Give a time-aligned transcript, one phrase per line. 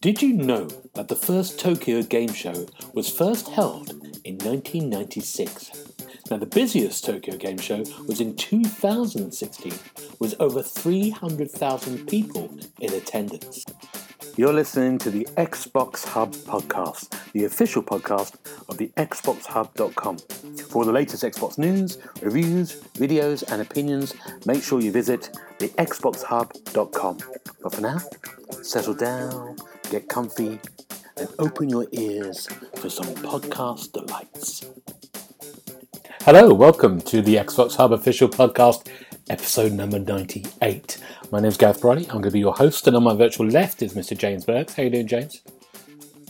[0.00, 3.90] Did you know that the first Tokyo Game Show was first held
[4.24, 5.70] in 1996?
[6.30, 9.72] Now, the busiest Tokyo Game Show was in 2016,
[10.18, 12.50] with over 300,000 people
[12.80, 13.64] in attendance.
[14.36, 18.36] You're listening to the Xbox Hub podcast, the official podcast
[18.68, 20.16] of the XboxHub.com.
[20.72, 24.14] For all the latest Xbox news, reviews, videos, and opinions,
[24.46, 27.18] make sure you visit the XboxHub.com.
[27.62, 27.98] But for now,
[28.62, 29.56] settle down,
[29.90, 30.58] get comfy,
[31.18, 34.64] and open your ears for some podcast delights.
[36.22, 38.88] Hello, welcome to the Xbox Hub official podcast,
[39.28, 40.96] episode number 98.
[41.30, 42.04] My name's Gareth Briley.
[42.04, 44.16] I'm going to be your host, and on my virtual left is Mr.
[44.16, 44.72] James Burks.
[44.72, 45.42] How you doing, James?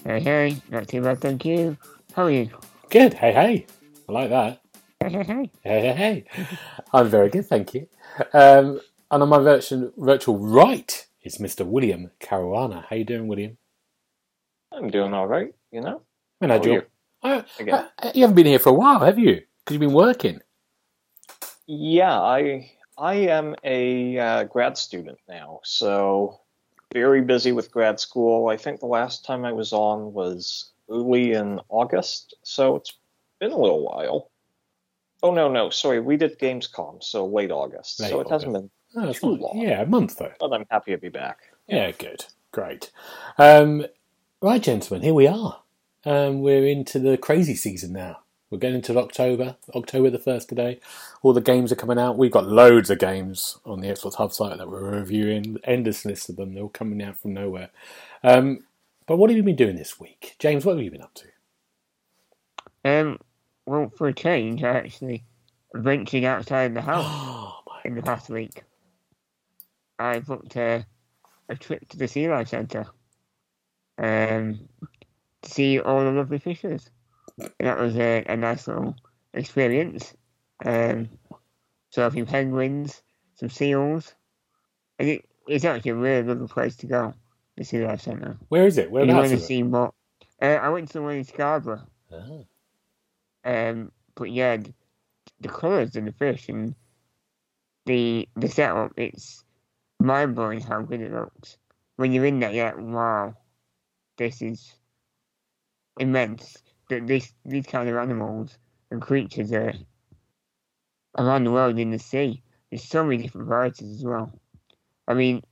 [0.05, 1.77] Hey, hey, not too bad, thank you.
[2.17, 2.51] How are you?
[2.91, 3.15] Good.
[3.15, 3.67] Hey, hey.
[4.13, 4.61] I like that.
[5.01, 5.51] Hey, hey, hey.
[5.63, 6.47] Hey, hey, hey.
[6.93, 7.87] I'm very good, thank you.
[8.35, 8.79] Um,
[9.11, 11.65] and on my virtual, virtual right is Mr.
[11.65, 12.85] William Caruana.
[12.91, 13.57] How you doing, William?
[14.71, 16.03] I'm doing all right, you know.
[16.43, 16.75] Man, how'd How are you?
[16.75, 16.87] you?
[17.23, 17.45] I-
[18.03, 19.41] I- you haven't been here for a while, have you?
[19.65, 20.43] Because you've been working.
[21.67, 26.41] Yeah, I I am a uh, grad student now, so
[26.93, 28.49] very busy with grad school.
[28.49, 32.93] I think the last time I was on was early in August, so it's
[33.43, 34.31] been a little while.
[35.25, 37.99] Oh no, no, sorry, we did Gamescom, so late August.
[38.01, 39.59] Late so it hasn't been, Oh, Too not- long.
[39.59, 40.33] Yeah, a month though.
[40.39, 41.39] but I'm happy to be back.
[41.67, 42.25] Yeah, good.
[42.53, 42.91] Great.
[43.39, 43.87] Um,
[44.41, 45.61] right, gentlemen, here we are.
[46.05, 48.19] Um, we're into the crazy season now.
[48.51, 49.57] We're getting into October.
[49.75, 50.79] October the 1st today.
[51.23, 52.19] All the games are coming out.
[52.19, 55.57] We've got loads of games on the Xbox Hub site that we're reviewing.
[55.65, 56.53] Endless list of them.
[56.53, 57.71] They're all coming out from nowhere.
[58.23, 58.67] Um,
[59.07, 60.35] but what have you been doing this week?
[60.39, 61.27] James, what have you been up to?
[62.85, 63.19] Um,
[63.67, 65.25] well, for a change, I actually
[65.75, 68.63] ventured outside the house Oh, in the past week.
[69.99, 70.85] I booked a,
[71.49, 72.87] a trip to the Sea Life Centre
[73.99, 74.69] um,
[75.43, 76.91] to see all the lovely fishes.
[77.39, 78.97] And that was a, a nice little
[79.33, 80.15] experience.
[80.65, 81.09] Um,
[81.91, 83.03] saw a few penguins,
[83.35, 84.15] some seals,
[84.99, 87.15] and it, it's actually a really lovely place to go,
[87.57, 88.37] the Sea Life Centre.
[88.49, 88.91] Where is it?
[88.93, 89.93] If you want to see more.
[90.41, 91.87] Uh, I went to the one in Scarborough.
[92.13, 92.45] Ah.
[93.45, 94.73] Um, but yeah, the,
[95.41, 96.75] the colours of the fish and
[97.87, 99.45] the the setup, it's
[100.01, 101.57] mind blowing how good it looks.
[101.97, 103.35] When you're in there, you're like, wow,
[104.17, 104.73] this is
[105.99, 106.59] immense.
[106.89, 108.57] That this these kind of animals
[108.91, 109.73] and creatures are
[111.19, 112.43] around the world in the sea.
[112.71, 114.33] There's so many different varieties as well.
[115.09, 115.43] I mean,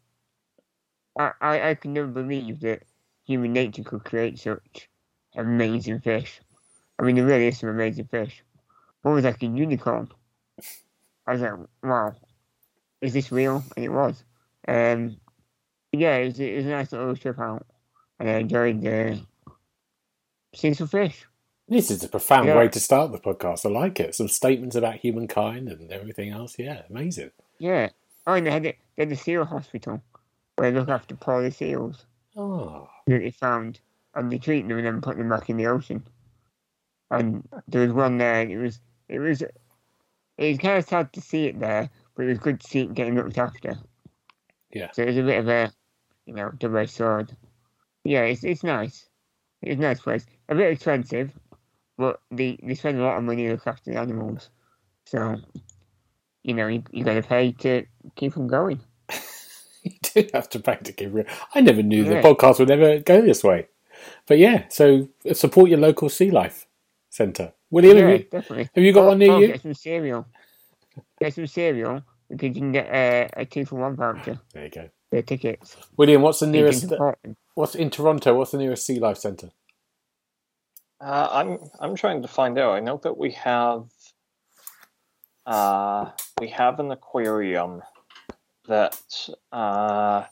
[1.19, 2.83] I I, I can never believe that
[3.25, 4.89] human nature could create such
[5.37, 6.41] amazing fish.
[7.01, 8.43] I mean, there really is some amazing fish.
[9.01, 10.11] One was like a unicorn.
[11.27, 11.53] I was like,
[11.83, 12.15] wow,
[13.01, 13.65] is this real?
[13.75, 14.23] And it was.
[14.69, 15.17] Um,
[15.93, 17.67] yeah, it was, it was a nice little trip out.
[18.19, 19.17] And I enjoyed uh,
[20.55, 21.25] seeing some fish.
[21.69, 22.59] This is a profound Yeah.
[22.59, 23.65] way to start the podcast.
[23.65, 24.15] I like it.
[24.15, 26.59] Some statements about humankind and everything else.
[26.59, 27.31] Yeah, amazing.
[27.59, 27.89] Yeah.
[28.27, 30.03] Oh, and they had, the, they had the seal hospital
[30.57, 32.05] where they look after polar seals
[32.37, 33.81] Oh, that they found.
[34.15, 36.03] And they treat them and then put them back in the ocean.
[37.11, 39.53] And there was one there, and it was, it was, it
[40.39, 42.95] was kind of sad to see it there, but it was good to see it
[42.95, 43.77] getting looked after.
[44.73, 44.91] Yeah.
[44.93, 45.73] So it was a bit of a,
[46.27, 47.37] you know, double-edged sword.
[48.05, 49.07] Yeah, it's it's nice.
[49.63, 50.25] It's a nice place.
[50.49, 51.33] A bit expensive,
[51.99, 54.49] but they they spend a lot of money to look after the animals.
[55.07, 55.37] So,
[56.45, 57.85] you know, you, you got to pay to
[58.15, 58.81] keep them going.
[59.83, 62.21] you do have to pay to keep Re- I never knew Yeah.
[62.23, 63.67] the podcast would ever go this way.
[64.27, 66.67] But yeah, so support your local sea life
[67.11, 67.53] centre.
[67.71, 68.71] William, yeah, have, you, definitely.
[68.75, 69.47] have you got Oh, one near oh, you?
[69.49, 70.27] Get some cereal.
[71.21, 74.41] Get some cereal because you can get a, a two for one voucher.
[74.55, 74.89] There you go.
[75.11, 75.77] Their tickets.
[75.97, 76.89] William, what's the nearest?
[76.89, 77.19] support.
[77.55, 78.35] What's in Toronto?
[78.35, 79.51] What's the nearest sea life centre?
[81.01, 82.75] Uh, I'm I'm trying to find out.
[82.75, 83.87] I know that we have
[85.47, 86.11] uh,
[86.41, 87.83] we have an aquarium
[88.69, 89.01] that
[89.51, 90.25] uh,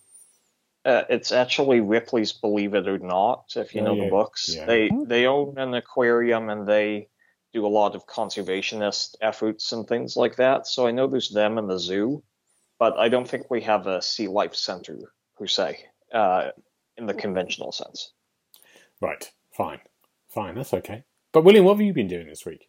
[0.88, 3.52] uh, it's actually Ripley's Believe It or Not.
[3.56, 4.64] If you Oh, know yeah, the books, yeah.
[4.67, 7.08] they they own an aquarium and they
[7.52, 10.67] do a lot of conservationist efforts and things like that.
[10.67, 12.23] So I know there's them in the zoo,
[12.79, 14.99] but I don't think we have a sea life center
[15.37, 15.79] per se
[16.12, 16.50] uh,
[16.96, 18.12] in the conventional sense.
[19.00, 19.31] Right.
[19.56, 19.81] Fine.
[20.29, 20.55] Fine.
[20.56, 21.05] That's okay.
[21.32, 22.69] But William, what have you been doing this week?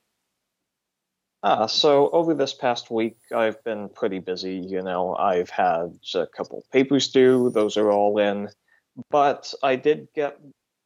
[1.41, 4.55] Uh, so over this past week, I've been pretty busy.
[4.55, 8.49] You know, I've had a couple papers due; those are all in.
[9.09, 10.37] But I did get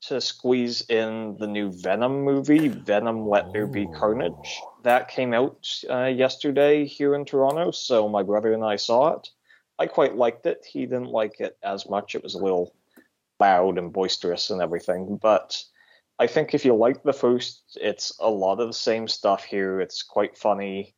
[0.07, 4.61] to squeeze in the new Venom movie, Venom Let There Be Carnage.
[4.83, 9.29] That came out uh, yesterday here in Toronto, so my brother and I saw it.
[9.79, 10.65] I quite liked it.
[10.69, 12.15] He didn't like it as much.
[12.15, 12.75] It was a little
[13.39, 15.63] loud and boisterous and everything, but
[16.23, 19.81] I think if you like the first, it's a lot of the same stuff here.
[19.81, 20.95] It's quite funny.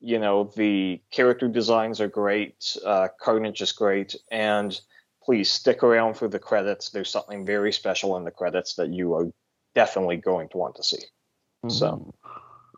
[0.00, 4.80] You know, the character designs are great, uh, Carnage is great, and
[5.22, 6.88] please stick around for the credits.
[6.88, 9.26] There's something very special in the credits that you are
[9.74, 11.02] definitely going to want to see.
[11.68, 12.14] So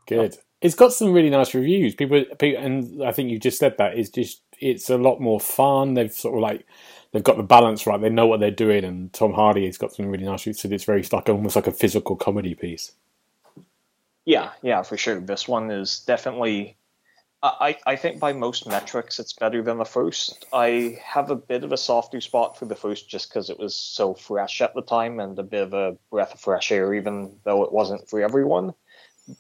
[0.09, 0.37] Good.
[0.61, 1.95] It's got some really nice reviews.
[1.95, 3.97] People, people, and I think you just said that.
[3.97, 5.95] It's just it's a lot more fun.
[5.95, 6.67] They've sort of like
[7.13, 8.01] they've got the balance right.
[8.01, 10.61] They know what they're doing, and Tom Hardy has got some really nice reviews.
[10.63, 12.93] So it's very like almost like a physical comedy piece.
[14.25, 15.21] yeah, yeah, for sure.
[15.21, 16.77] This one is definitely.
[17.43, 20.47] I, I think by most metrics it's better than the first.
[20.53, 23.75] I have a bit of a softer spot for the first just because it was
[23.77, 27.37] so fresh at the time and a bit of a breath of fresh air, even
[27.45, 28.75] though it wasn't for everyone.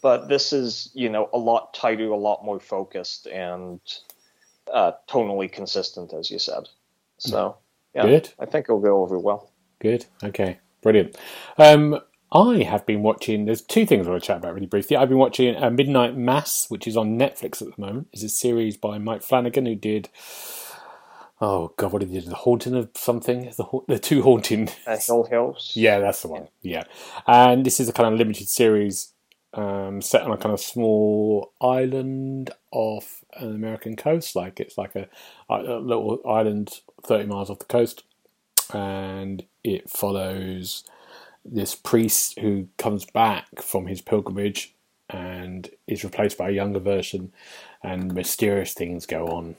[0.03, 3.81] But this is, you know, a lot tighter, a lot more focused, and
[4.73, 6.69] uh, tonally consistent, as you said.
[7.19, 7.59] So,
[7.94, 8.31] yeah, Good.
[8.38, 9.50] I think it'll go over well.
[9.81, 10.06] Good.
[10.23, 10.59] Okay.
[10.82, 11.17] Brilliant.
[11.56, 12.00] Um,
[12.31, 13.47] I have been watching.
[13.47, 14.97] There's two things I want to chat about really briefly.
[14.97, 18.09] I've been watching uh, Midnight Mass, which is on Netflix at the moment.
[18.12, 20.09] It's a series by Mike Flanagan who did.
[21.41, 22.29] Oh God, what did he do?
[22.29, 23.50] The Haunting of something.
[23.56, 24.69] The ha- the two haunting.
[24.87, 25.73] Uh, Hill House.
[25.75, 26.49] Yeah, that's the one.
[26.62, 26.85] Yeah,
[27.26, 29.12] and this is a kind of limited series
[29.55, 34.37] um, set on a kind of small island off an American coast.
[34.37, 35.09] Like it's like a,
[35.49, 38.04] a little island thirty miles off the coast,
[38.72, 40.84] and it follows
[41.44, 44.74] this priest who comes back from his pilgrimage
[45.08, 47.32] and is replaced by a younger version,
[47.82, 49.56] and mysterious things go on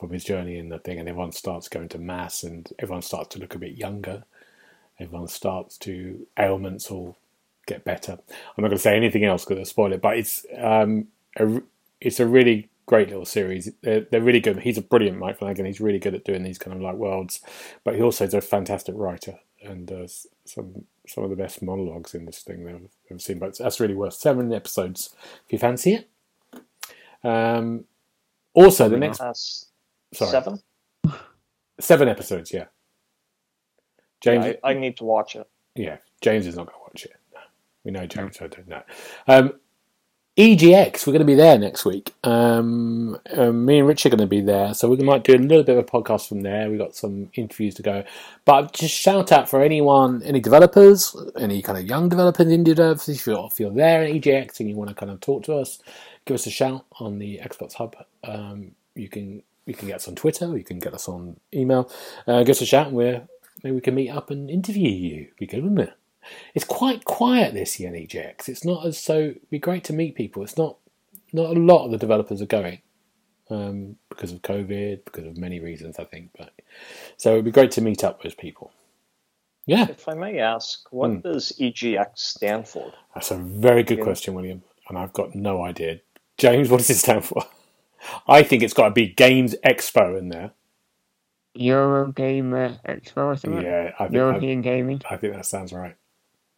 [0.00, 3.28] from his journey in the thing, and everyone starts going to mass, and everyone starts
[3.28, 4.24] to look a bit younger.
[5.00, 7.16] Everyone starts to ailments all
[7.66, 8.12] get better.
[8.12, 11.60] I'm not going to say anything else because I'll spoil it, but it's um, a,
[12.00, 13.70] it's a really great little series.
[13.82, 14.58] They're, they're really good.
[14.60, 15.66] He's a brilliant Mike Flanagan.
[15.66, 17.40] He's really good at doing these kind of like worlds,
[17.84, 22.14] but he also is a fantastic writer and does some some of the best monologues
[22.14, 23.38] in this thing that I've ever seen.
[23.38, 25.14] But that's really worth seven episodes
[25.44, 26.08] if you fancy it.
[27.22, 27.84] Um,
[28.54, 29.18] also, the next
[30.14, 30.58] sorry seven.
[31.78, 32.66] seven episodes, yeah.
[34.22, 35.46] James, Yeah, I, I need to watch it.
[35.74, 37.12] Yeah, James is not going to watch it.
[37.84, 38.82] We know James, so I don't know.
[39.28, 39.52] Um,
[40.38, 42.14] EGX, we're going to be there next week.
[42.22, 45.36] Um, um, me and Rich are going to be there, so we might do a
[45.36, 46.70] little bit of a podcast from there.
[46.70, 48.04] We've got some interviews to go.
[48.44, 53.08] But just shout out for anyone, any developers, any kind of young developers, indie developers,
[53.08, 55.54] if you're, if you're there at EGX and you want to kind of talk to
[55.54, 55.80] us,
[56.24, 57.96] give us a shout on the Xbox Hub.
[58.22, 61.90] Um, you can you can get us on Twitter, you can get us on email.
[62.28, 63.26] Uh, give us a shout, and we're,
[63.64, 65.28] maybe we can meet up and interview you.
[65.36, 65.90] Be good, wouldn't?
[66.54, 68.48] It's quite quiet this year in EGX.
[68.48, 69.18] It's not as so.
[69.18, 70.42] It'd be great to meet people.
[70.42, 70.76] It's not
[71.32, 72.80] not a lot of the developers are going
[73.50, 76.30] um, because of COVID, because of many reasons, I think.
[76.36, 76.52] But
[77.16, 78.72] so it'd be great to meet up with people.
[79.66, 81.18] Yeah, If I may ask, what Hmm.
[81.20, 82.92] does EGX stand for?
[83.14, 84.04] that's a very good Yeah.
[84.04, 86.00] question, William, and I've got no idea.
[86.38, 87.42] James, what does it stand for?
[88.26, 90.52] I think it's got to be Games Expo in there.
[91.58, 93.62] Eurogamer Expo or something.
[93.62, 95.02] Yeah, I think I, European Gaming.
[95.10, 95.96] I think that sounds right.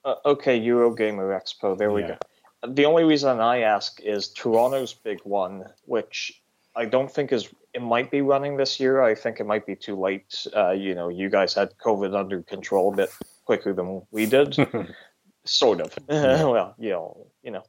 [0.05, 1.77] Uh, okay, Eurogamer Expo.
[1.77, 2.17] There we Yeah.
[2.63, 2.73] go.
[2.73, 6.43] The only reason I ask is Toronto's big one, which
[6.77, 7.49] I don't think is.
[7.73, 9.01] It might be running this year.
[9.01, 10.47] I think it might be too late.
[10.55, 13.11] Uh, you know, you guys had COVID under control a bit
[13.45, 14.57] quicker than we did,
[15.45, 15.97] sort of.
[16.09, 17.63] well, you know, you know,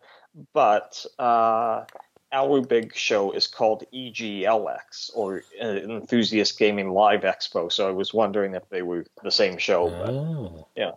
[0.53, 1.85] but uh,
[2.31, 7.71] our big show is called EGLX or uh, Enthusiast Gaming Live Expo.
[7.71, 9.89] So I was wondering if they were the same show.
[9.89, 10.67] But Oh.
[10.75, 10.91] yeah.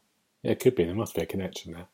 [0.45, 0.85] Yeah, it could be.
[0.85, 1.87] There must be a connection there.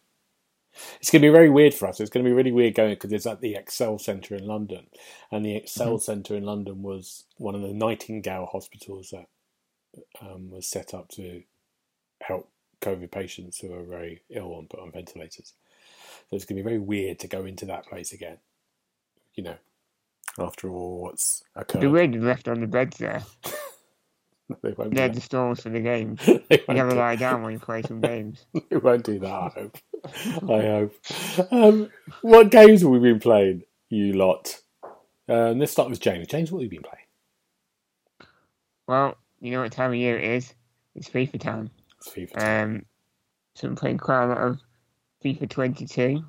[1.00, 2.00] It's going to be very weird for us.
[2.00, 4.87] It's going to be really weird going because it's at the ExCeL Centre in London,
[5.30, 9.26] and the ExCeL Centre in London was one of the Nightingale hospitals that
[10.21, 11.42] um, was set up to
[12.23, 15.54] help COVID patients who are very ill and put on ventilators.
[16.28, 18.38] So it's going to be very weird to go into that place again.
[19.35, 19.57] You know,
[20.38, 23.23] after all what's occurred, The weird left on the beds there.
[24.62, 24.95] they won't.
[24.95, 26.21] They're the stores for the games.
[26.50, 28.47] You never lie down when you play some games.
[28.52, 29.78] We won't do that, I hope.
[30.49, 31.52] I hope.
[31.52, 31.90] Um,
[32.23, 34.61] what games have we been playing, you lot?
[35.28, 36.26] Um, let's start with James.
[36.26, 37.07] James, what have you been playing?
[38.87, 40.54] Well, you know what time of year it is?
[40.95, 41.71] It's FIFA time.
[41.99, 42.64] It's FIFA.
[42.64, 42.87] Um,
[43.54, 44.61] so I'm playing quite a lot of
[45.25, 46.25] FIFA 22.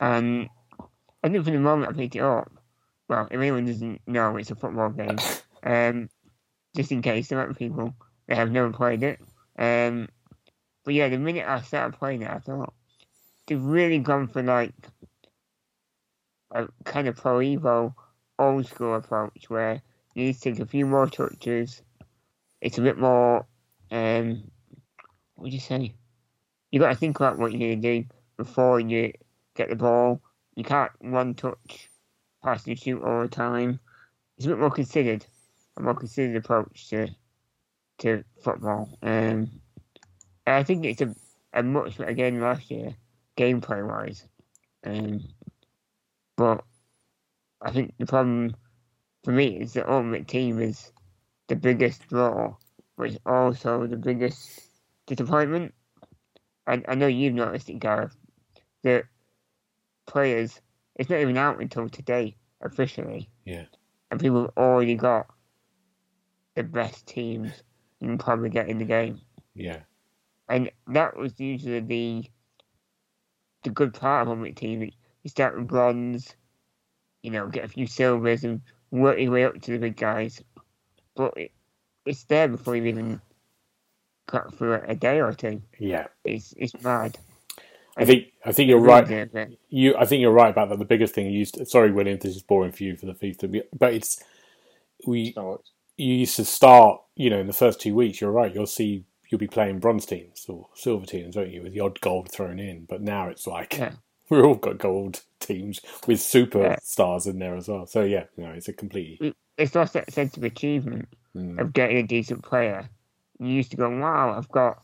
[0.00, 0.48] And
[1.22, 2.50] I think for the moment I picked it up.
[3.08, 5.18] Well, if anyone doesn't know, it's a football game.
[5.64, 6.08] Um,
[6.74, 7.94] just in case there are people
[8.26, 9.20] that have never played it.
[9.58, 10.08] Um,
[10.84, 12.72] but yeah, the minute I started playing it, I thought
[13.46, 14.72] they've really gone for like
[16.52, 17.94] a kind of pro evo
[18.38, 19.82] old school approach where
[20.14, 21.82] you need to take a few more touches.
[22.60, 23.46] It's a bit more
[23.90, 24.50] um
[25.34, 25.94] what would you say?
[26.70, 28.04] You gotta think about what you're gonna do
[28.36, 29.12] before you
[29.54, 30.20] get the ball.
[30.54, 31.88] You can't one touch
[32.42, 33.80] pass and shoot all the time.
[34.36, 35.24] It's a bit more considered,
[35.76, 37.08] a more considered approach to
[37.98, 38.88] to football.
[39.02, 39.50] Um,
[40.46, 41.14] and I think it's a,
[41.52, 42.94] a much better game last year,
[43.36, 44.24] gameplay wise.
[44.84, 45.20] Um,
[46.36, 46.64] but
[47.60, 48.56] I think the problem
[49.22, 50.92] for me is the Ultimate Team is
[51.48, 52.56] the biggest draw,
[52.96, 54.62] but it's also the biggest
[55.06, 55.74] disappointment.
[56.66, 58.16] I, I know you've noticed it, Gareth,
[58.82, 59.04] that
[60.06, 60.60] players,
[60.96, 63.28] it's not even out until today, officially.
[63.44, 63.64] Yeah.
[64.10, 65.26] And people have already got
[66.62, 67.50] the best teams
[68.00, 69.20] you can probably get in the game.
[69.54, 69.80] Yeah.
[70.48, 72.24] And that was usually the
[73.62, 74.82] the good part of Ultimate Team.
[75.22, 76.34] You start with bronze,
[77.22, 80.42] you know, get a few silvers and work your way up to the big guys.
[81.14, 81.52] But it,
[82.06, 83.20] it's there before you even
[84.28, 85.62] got through a day or two.
[85.78, 86.06] Yeah.
[86.24, 87.18] It's it's mad.
[87.96, 89.06] I think I think you're right.
[89.06, 90.78] really is, but- You, I think you're right about that.
[90.78, 91.56] The biggest thing you used.
[91.56, 94.22] To, sorry, William, this is boring for you for the FIFA, but it's
[95.06, 95.34] we.
[96.00, 98.20] You used to start, you know, in the first two weeks.
[98.20, 98.54] You're right.
[98.54, 102.00] You'll see, you'll be playing bronze teams or silver teams, won't you, with the odd
[102.00, 102.86] gold thrown in.
[102.86, 103.92] But now it's like Yeah.
[104.30, 106.78] we're all got gold teams with super Yeah.
[106.80, 107.86] stars in there as well.
[107.86, 109.22] So yeah, you know, it's a completely.
[109.58, 112.88] it's lost that sense of achievement Mm, of getting a decent player.
[113.38, 114.82] You used to go, wow, I've got,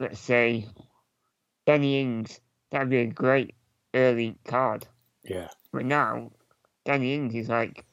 [0.00, 0.66] let's say,
[1.66, 2.40] Danny Ings.
[2.70, 3.54] That'd be a great
[3.94, 4.86] early card.
[5.24, 6.32] yeah, But now,
[6.84, 7.84] Danny Ings is like,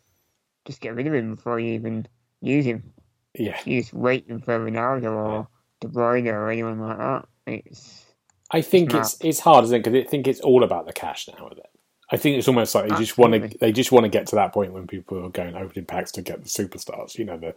[0.66, 2.08] just get rid of him before you even
[2.42, 2.94] use him.
[3.34, 3.58] yeah.
[3.64, 5.48] Just waiting for Ronaldo or
[5.82, 7.28] De Bruyne or anyone like that.
[7.46, 8.06] It's
[8.52, 9.00] I think Nah.
[9.02, 9.84] it's it's hard, isn't it?
[9.84, 11.66] Because I think it's all about the cash now with it.
[12.10, 14.36] I think it's almost like they just want to they just want to get to
[14.36, 17.54] that point when people are going opening packs to get the superstars, you know, the,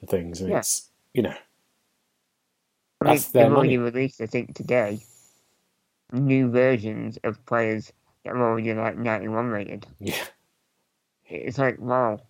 [0.00, 0.58] the things, and Yeah.
[0.58, 1.34] it's you know,
[3.00, 5.00] I mean, That's their they've already released, I think, today,
[6.12, 7.92] new versions of players
[8.24, 9.86] that are already like 91 rated.
[9.98, 10.24] yeah,
[11.26, 12.20] It's like, wow,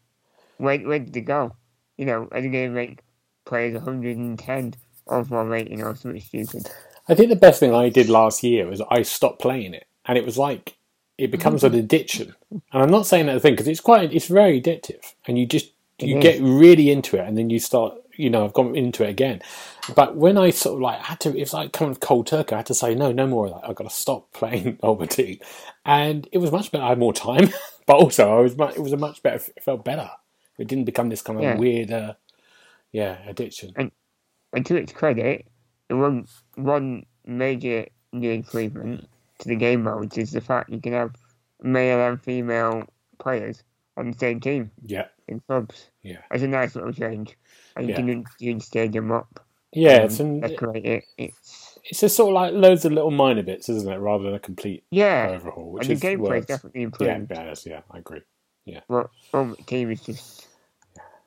[0.59, 1.55] where, where did they go?
[2.01, 3.01] You know, going to make
[3.45, 4.75] players 110
[5.07, 6.71] overall rating or something stupid?
[7.11, 10.17] I think the best thing I did last year was I stopped playing it, and
[10.17, 10.79] it was like
[11.19, 12.29] it becomes an addiction.
[12.29, 12.57] Mm-hmm.
[12.73, 15.73] And I'm not saying that thing because it's quite it's very addictive, and you just
[15.99, 17.97] you get really into it, and then you start.
[18.17, 19.43] You know, I've gone into it again,
[19.95, 22.55] but when I sort of like had to, it's like coming of cold turkey.
[22.55, 23.69] I had to say no, no more of that.
[23.69, 24.79] I've got to stop playing
[25.09, 25.39] Team,
[25.85, 26.85] and it was much better.
[26.85, 27.51] I had more time,
[27.87, 29.43] but also I was much, it was a much better.
[29.55, 30.11] It felt better.
[30.61, 31.57] It didn't become this kind of Yeah.
[31.57, 32.15] weird, uh,
[32.93, 33.75] yeah, addiction.
[34.53, 35.47] And to its credit,
[35.89, 36.27] the one,
[36.57, 41.15] one major new improvement to the game modes is the fact you can have
[41.63, 42.85] male and female
[43.19, 43.63] players
[43.97, 45.91] on the same team Yeah, in clubs.
[46.03, 47.37] yeah, It's a nice little change.
[47.77, 47.97] And you Yeah.
[47.97, 49.47] can you can stage them up.
[49.73, 50.03] yeah.
[50.03, 51.05] It's an, decorate it.
[51.17, 54.35] It's it's just sort of like loads of little minor bits, isn't it, rather than
[54.35, 55.29] a complete yeah.
[55.31, 56.47] overhaul, which and is the gameplay works.
[56.47, 57.31] definitely improved.
[57.31, 58.23] yeah, yes, yeah, I agree.
[58.65, 60.49] Yeah, But Ultimate Team is just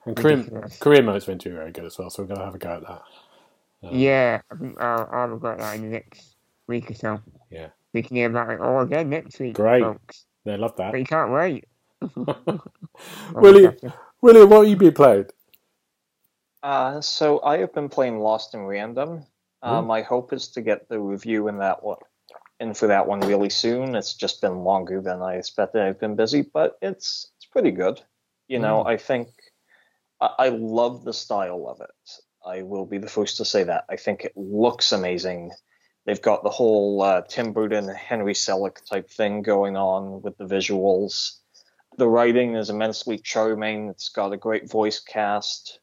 [0.06, 0.78] And career, ridiculous.
[0.80, 2.70] career mode's meant to be very good as well, so we're gonna have a go
[2.70, 3.02] at that.
[3.84, 6.36] Um, Yeah, I think I'll, I'll regret that in the next
[6.68, 7.22] week or so.
[7.50, 7.68] Yeah.
[7.94, 9.84] We can hear about it all again next week, Great.
[9.84, 10.26] folks.
[10.46, 10.92] They love that.
[10.92, 11.66] But you can't wait.
[13.34, 13.76] William,
[14.22, 15.28] William, what have you been playing?
[16.64, 19.26] Uh, so I have been playing Lost in Random.
[19.62, 19.86] Uh, Ooh.
[19.86, 21.98] my hope is to get the review in that one,
[22.60, 23.96] in for that one really soon.
[23.96, 25.82] It's just been longer than I expected.
[25.82, 28.02] I've been busy, but it's it's pretty good.
[28.48, 29.30] You know, I think
[30.38, 32.12] I, love the style of it.
[32.46, 33.86] I will be the first to say that.
[33.90, 35.52] I think it looks amazing.
[36.06, 40.46] They've got the whole uh, Tim Burton, Henry Selick type thing going on with the
[40.46, 41.38] visuals.
[41.98, 43.90] The writing is immensely charming.
[43.90, 45.80] It's got a great voice cast.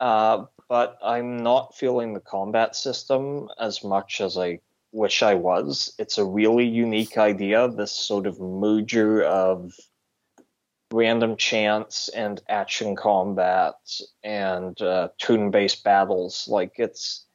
[0.00, 4.60] Uh, but I'm not feeling the combat system as much as I
[4.92, 5.94] wish I was.
[5.98, 9.72] It's a really unique idea, this sort of merger of
[10.94, 13.74] random chance and action combat
[14.22, 16.46] and uh, turn-based battles.
[16.48, 17.26] Like it's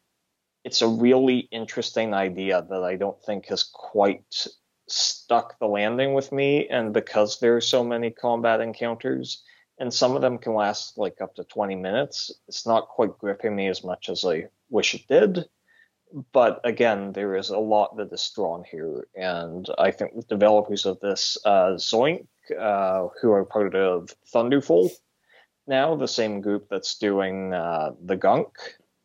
[0.63, 4.47] it's a really interesting idea that I don't think has quite
[4.87, 6.67] stuck the landing with me.
[6.67, 9.43] And because there are so many combat encounters,
[9.77, 12.31] and some of them can last like up to 20 minutes.
[12.47, 15.45] It's not quite gripping me as much as I wish it did.
[16.33, 20.87] But again, there is a lot that is strong here, and I think the developers
[20.87, 24.89] of this, uh, Zoink, uh, who are part of Thunderful,
[25.67, 28.49] now the same group that's doing uh, the Gunk,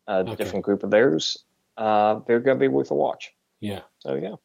[0.07, 0.35] a Okay.
[0.35, 1.43] different group of theirs.
[1.77, 3.33] uh, they're going to be worth a watch.
[3.59, 3.81] Yeah.
[3.99, 4.35] So yeah,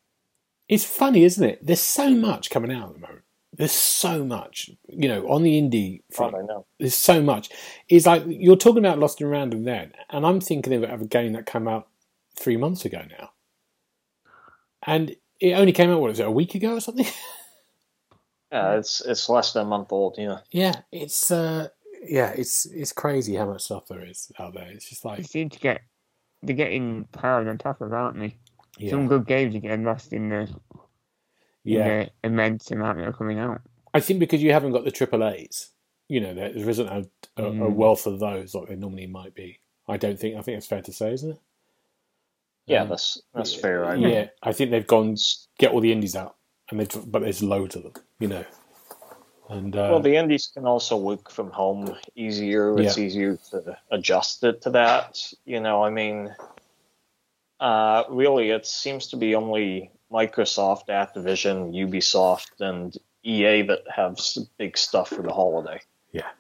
[0.69, 1.65] It's funny, isn't it?
[1.65, 3.25] There's so much coming out at the moment.
[3.53, 6.35] There's so much, you know, on the indie front.
[6.35, 6.67] I know.
[6.79, 7.51] There's so much.
[7.89, 11.07] It's like you're talking about Lost in Random then, and I'm thinking of, of a
[11.07, 11.89] game that came out
[12.39, 13.31] three months ago now,
[14.87, 17.07] and it only came out what was it a week ago or something?
[18.53, 20.17] Yeah, it's it's less than a month old.
[20.19, 20.39] Yeah.
[20.51, 21.69] yeah, it's uh,
[22.03, 24.69] yeah, it's it's crazy how much stuff there is out there.
[24.71, 25.83] It's just They like seem to get
[26.43, 28.37] they're getting piled on top of, aren't they?
[28.89, 30.49] Some good games are getting lost in the
[31.65, 31.81] yeah.
[31.81, 33.61] in the immense amount that are coming out.
[33.93, 35.71] I think because you haven't got the triple A's,
[36.09, 37.75] you know, there, there isn't a, a, a Mm.
[37.75, 39.61] wealth of those like there normally might be.
[39.89, 40.37] I don't think.
[40.37, 41.41] I think it's fair to say, isn't it?
[42.67, 43.85] Yeah, Um, that's that's fair.
[43.85, 45.17] I yeah, I think they've gone
[45.59, 46.37] get all the indies out,
[46.71, 48.45] and they but there's loads of them, you know.
[49.49, 52.79] And uh, well, the indies can also work from home easier.
[52.79, 55.21] It's easier to adjust it to that.
[55.45, 56.33] You know, I mean,
[57.59, 64.21] uh, really, it seems to be only Microsoft, Activision, Ubisoft, and EA that have
[64.57, 65.81] big stuff for the holiday.
[66.13, 66.31] Yeah,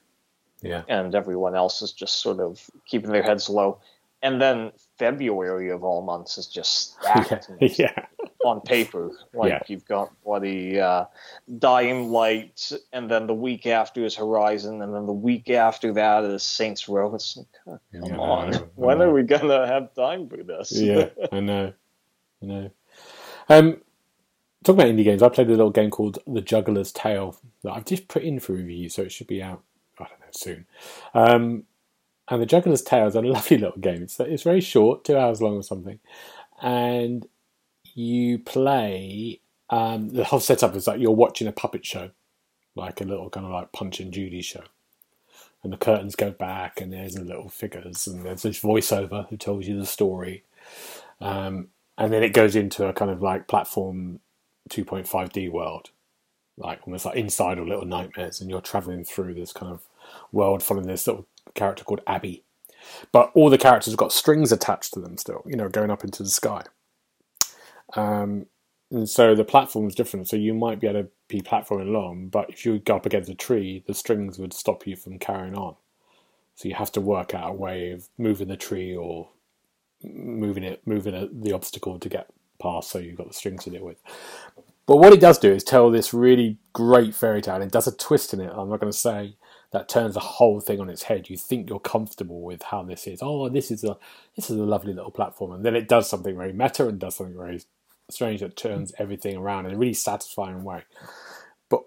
[0.63, 3.81] yeah, and everyone else is just sort of keeping their heads low.
[4.23, 8.07] And then February of all months is just stacked yeah,
[8.45, 9.11] on paper.
[9.33, 9.62] Like Yeah.
[9.69, 11.07] you've got bloody uh,
[11.59, 16.25] Dying Light, and then the week after is Horizon, and then the week after that
[16.25, 17.15] is Saints Row.
[17.15, 20.73] It's like, huh, Yeah, come on, when are we gonna have time for this?
[20.73, 21.09] yeah.
[21.33, 21.73] I know,
[22.43, 22.71] I know.
[23.49, 23.81] Um,
[24.65, 27.87] talking about indie games, I played a little game called The Juggler's Tale that I've
[27.87, 29.62] just put in for review, so it should be out.
[29.99, 30.67] I don't know soon.
[31.15, 31.65] Um,
[32.31, 34.03] and The Juggler's Tale is a lovely little game.
[34.03, 35.99] It's it's very short, two hours long or something,
[36.63, 37.27] and
[37.95, 39.41] you play.
[39.69, 42.11] Um, the whole setup is like you're watching a puppet show,
[42.75, 44.63] like a little kind of like Punch and Judy show.
[45.63, 49.37] And the curtains go back, and there's the little figures, and there's this voiceover who
[49.37, 50.45] tells you the story.
[51.21, 51.69] Um,
[51.99, 54.21] and then it goes into a kind of like platform
[54.71, 55.91] 2.5D world,
[56.57, 59.83] like almost like inside of Little Nightmares, and you're traveling through this kind of
[60.33, 62.44] world following this little character called Abby.
[63.12, 66.05] But all the characters have got strings attached to them still, you know, going up
[66.05, 66.64] into the sky.
[67.94, 68.46] Um,
[68.90, 70.29] and so the platform is different.
[70.29, 73.31] So you might be able to be platforming along, but if you go up against
[73.31, 75.76] a tree, the strings would stop you from carrying on.
[76.57, 79.29] So you have to work out a way of moving the tree or
[80.03, 82.29] moving it, moving a, the obstacle to get
[82.61, 82.90] past.
[82.90, 83.98] So you've got the strings to deal with.
[84.87, 87.62] But what it does do is tell this really great fairy tale.
[87.62, 88.50] It does a twist in it.
[88.53, 89.37] I'm not going to say
[89.72, 91.30] that turns the whole thing on its head.
[91.30, 93.20] You think you're comfortable with how this is.
[93.22, 93.96] Oh, this is a
[94.37, 97.16] this is a lovely little platform, and then it does something very meta and does
[97.16, 97.62] something very
[98.11, 98.94] strange that turns mm.
[98.98, 100.83] everything around in a really satisfying way.
[101.68, 101.85] But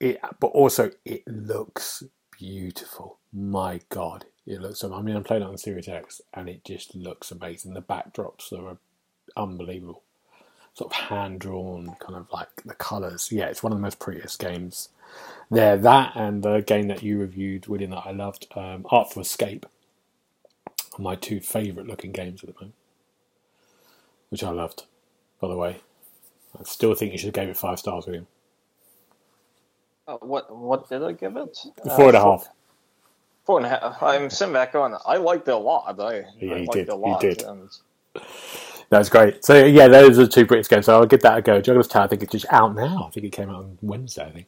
[0.00, 2.02] it, but also it looks
[2.38, 3.18] beautiful.
[3.32, 4.84] My God, it looks.
[4.84, 7.74] I mean, I'm playing it on Series X, and it just looks amazing.
[7.74, 8.76] The backdrops are
[9.36, 10.02] unbelievable
[10.74, 13.30] sort of hand drawn, kind of like the colours.
[13.30, 14.88] Yeah, it's one of the most prettiest games
[15.50, 15.76] there.
[15.76, 19.66] That and the game that you reviewed, William, that I loved, um, Artful Escape,
[20.98, 22.74] are my two favourite looking games at the moment,
[24.30, 24.84] which I loved,
[25.40, 25.80] by the way.
[26.58, 28.26] I still think you should have gave it five stars, William.
[30.06, 31.56] Uh, what what did I give it?
[31.86, 32.48] Uh, Four and a half.
[33.44, 34.02] Four and a half.
[34.02, 34.96] I'm sitting back on.
[35.06, 35.98] I liked it a lot.
[36.00, 37.42] I, Yeah, I you liked did, it a you did.
[37.42, 37.70] And
[38.92, 39.42] That's great.
[39.42, 40.84] So yeah, those are the two British games.
[40.84, 41.62] So I'll give that a go.
[41.62, 43.06] Juggler's Tower, I think it's just out now.
[43.08, 44.26] I think it came out on Wednesday.
[44.26, 44.46] I think.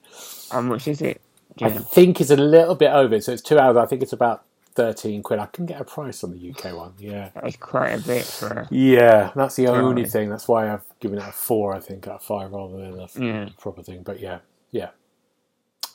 [0.52, 1.22] How much is it?
[1.62, 3.18] I think it's a little bit over.
[3.22, 3.78] So it's two hours.
[3.78, 5.38] I think it's about thirteen quid.
[5.38, 6.92] I can get a price on the UK one.
[6.98, 7.30] Yeah.
[7.34, 10.10] That's quite a bit for Yeah, that's the only Right.
[10.12, 10.28] thing.
[10.28, 13.08] That's why I've given it a four, I think, out of five rather than a
[13.18, 13.48] Yeah.
[13.58, 14.02] proper thing.
[14.02, 14.40] But yeah,
[14.72, 14.90] yeah.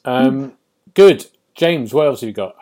[0.06, 0.54] Um,
[0.96, 1.28] good.
[1.54, 2.56] James, what else have you got?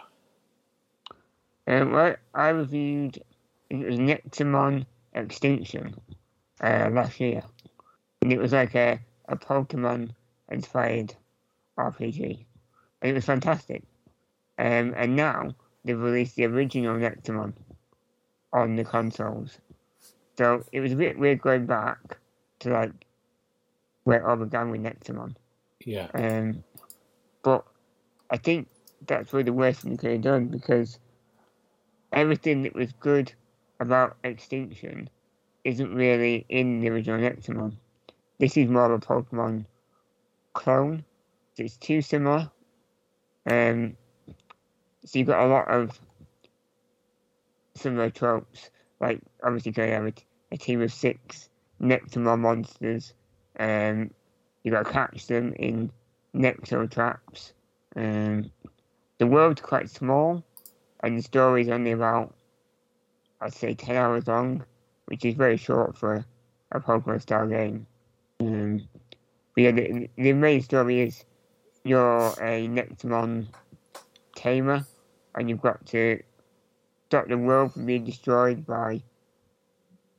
[1.65, 3.23] Um, well, I reviewed
[3.69, 4.85] it was Nexomon
[5.19, 5.95] Extinction
[6.61, 7.43] uh, last year,
[8.21, 10.11] and it was like a, a Pokemon
[10.49, 11.15] inspired
[11.77, 12.45] RPG.
[13.01, 13.83] And it was fantastic.
[14.57, 15.53] Um, and now
[15.85, 17.53] they've released the original Nexomon
[18.53, 19.59] on the consoles.
[20.37, 22.17] So it was a bit weird going back
[22.59, 22.91] to like
[24.03, 25.35] where it all began with Nexomon.
[25.85, 26.63] Yeah, Um,
[27.43, 27.65] but
[28.29, 28.67] I think
[29.05, 30.99] that's really the worst thing they could have done because
[32.11, 33.33] everything that was good
[33.79, 35.09] about Extinction
[35.63, 37.73] isn't really in the original Nexomon.
[38.39, 39.65] This is more of a Pokemon
[40.53, 41.03] clone.
[41.57, 42.49] It's too similar.
[43.49, 43.97] Um,
[45.05, 45.99] so you've got a lot of
[47.75, 48.69] similar tropes.
[48.99, 50.13] Like, obviously, you have a,
[50.51, 51.49] a team of six
[51.81, 53.13] Nectamon monsters.
[53.59, 54.11] Um,
[54.63, 55.91] you've got to catch them in
[56.35, 57.53] Nexo traps.
[57.95, 58.51] Um,
[59.17, 60.43] the world's quite small,
[61.01, 62.35] and the story's only about,
[63.41, 64.63] I'd say, 10 hours long.
[65.05, 66.25] which is very short for
[66.71, 67.87] a Pokemon style game.
[68.39, 68.87] Um,
[69.55, 71.23] but yeah, the, the main story is
[71.83, 73.47] you're a Nexomon
[74.35, 74.85] tamer,
[75.35, 76.21] and you've got to
[77.07, 79.01] stop the world from being destroyed by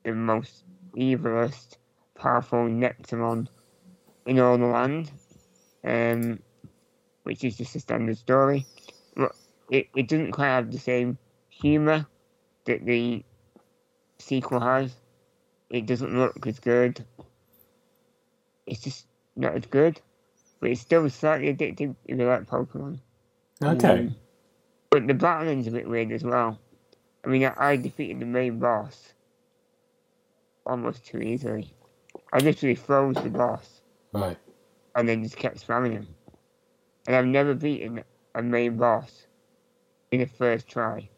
[0.04, 0.64] the most
[0.96, 1.76] evilest,
[2.14, 3.46] powerful Nexomon
[4.26, 5.10] in all the land,
[5.84, 6.40] um,
[7.24, 8.64] which is just a standard story.
[9.14, 9.32] But
[9.70, 11.18] it, it doesn't quite have the same
[11.50, 12.06] humour
[12.68, 13.24] that the
[14.18, 14.94] sequel has.
[15.70, 17.04] It doesn't look as good.
[18.66, 20.00] It's just not as good.
[20.60, 22.98] But it's still slightly addictive if you like Pokemon.
[23.62, 23.98] Okay.
[24.00, 24.16] Um,
[24.90, 26.58] but the battling's a bit weird as well.
[27.24, 29.12] I mean, I, I defeated the main boss
[30.66, 31.74] almost too easily.
[32.32, 33.80] I literally froze the boss
[34.12, 34.36] Right.
[34.94, 36.08] and then just kept spamming him.
[37.06, 38.02] And I've never beaten
[38.34, 39.26] a main boss
[40.10, 41.08] in the first try.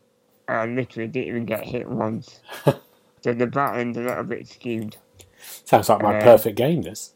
[0.50, 2.40] And I literally didn't even get hit once.
[2.64, 4.96] so the battling's a little bit skewed.
[5.64, 6.82] Sounds like my Uh, perfect game.
[6.82, 7.14] This.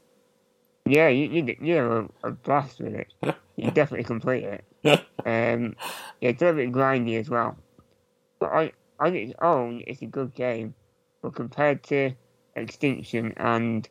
[0.86, 3.12] Yeah, you you you're a, a blast with it.
[3.56, 4.64] You definitely complete it.
[5.26, 5.74] Um,
[6.20, 7.56] yeah, it's a little bit grindy as well.
[8.38, 10.74] But I on its own, it's a good game.
[11.22, 12.12] But compared to
[12.56, 13.88] Extinction and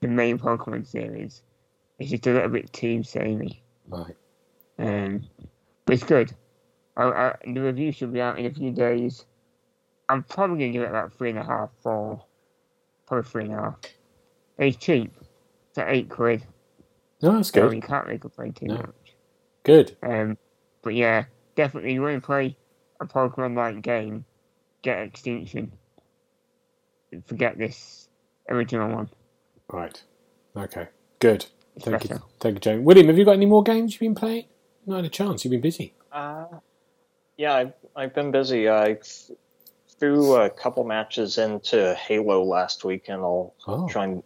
[0.00, 1.42] the main Pokemon series,
[1.98, 3.62] it's just a little bit too samey.
[3.88, 4.16] Right.
[4.78, 5.24] Um,
[5.84, 6.32] but it's good.
[7.00, 9.24] I, I, the review should be out in a few days.
[10.08, 12.24] I'm probably gonna give it about three and a half, four,
[13.06, 13.76] probably three and a half.
[14.58, 15.12] It's cheap.
[15.70, 16.44] It's at eight quid.
[17.22, 17.76] No, that's So good.
[17.76, 18.76] you can't really complain too No.
[18.76, 19.16] much.
[19.64, 19.96] Good.
[20.02, 20.38] Um,
[20.82, 21.24] but yeah,
[21.56, 22.56] definitely you want to play
[23.00, 24.24] a Pokemon like game,
[24.82, 25.72] get Extinction.
[27.26, 28.08] Forget this
[28.48, 29.10] original one.
[29.72, 30.02] Right.
[30.56, 30.88] Okay.
[31.20, 31.46] Good.
[31.76, 32.10] It's Thank you.
[32.10, 32.22] better.
[32.40, 32.84] Thank you, Jane.
[32.84, 34.46] William, have you got any more games you've been playing?
[34.86, 35.44] Not had a chance.
[35.44, 35.94] You've been busy.
[36.12, 36.46] Uh,
[37.40, 38.68] yeah, I've, I've been busy.
[38.68, 38.98] I
[39.98, 43.88] threw a couple matches into Halo last week, and I'll Oh.
[43.88, 44.22] try and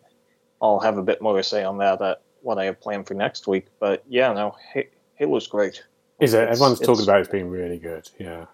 [0.61, 3.15] I'll have a bit more to say on that at what I have planned for
[3.15, 3.67] next week.
[3.79, 5.85] But yeah, no, ha- Halo's great.
[6.19, 6.39] Is it?
[6.43, 8.11] It's- Everyone's it's- talking about it being really good.
[8.19, 8.47] Yeah.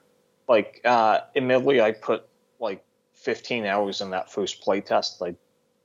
[0.46, 2.26] Like, uh, admittedly, I put
[2.58, 5.26] like 15 hours in that first playtest.
[5.26, 5.34] I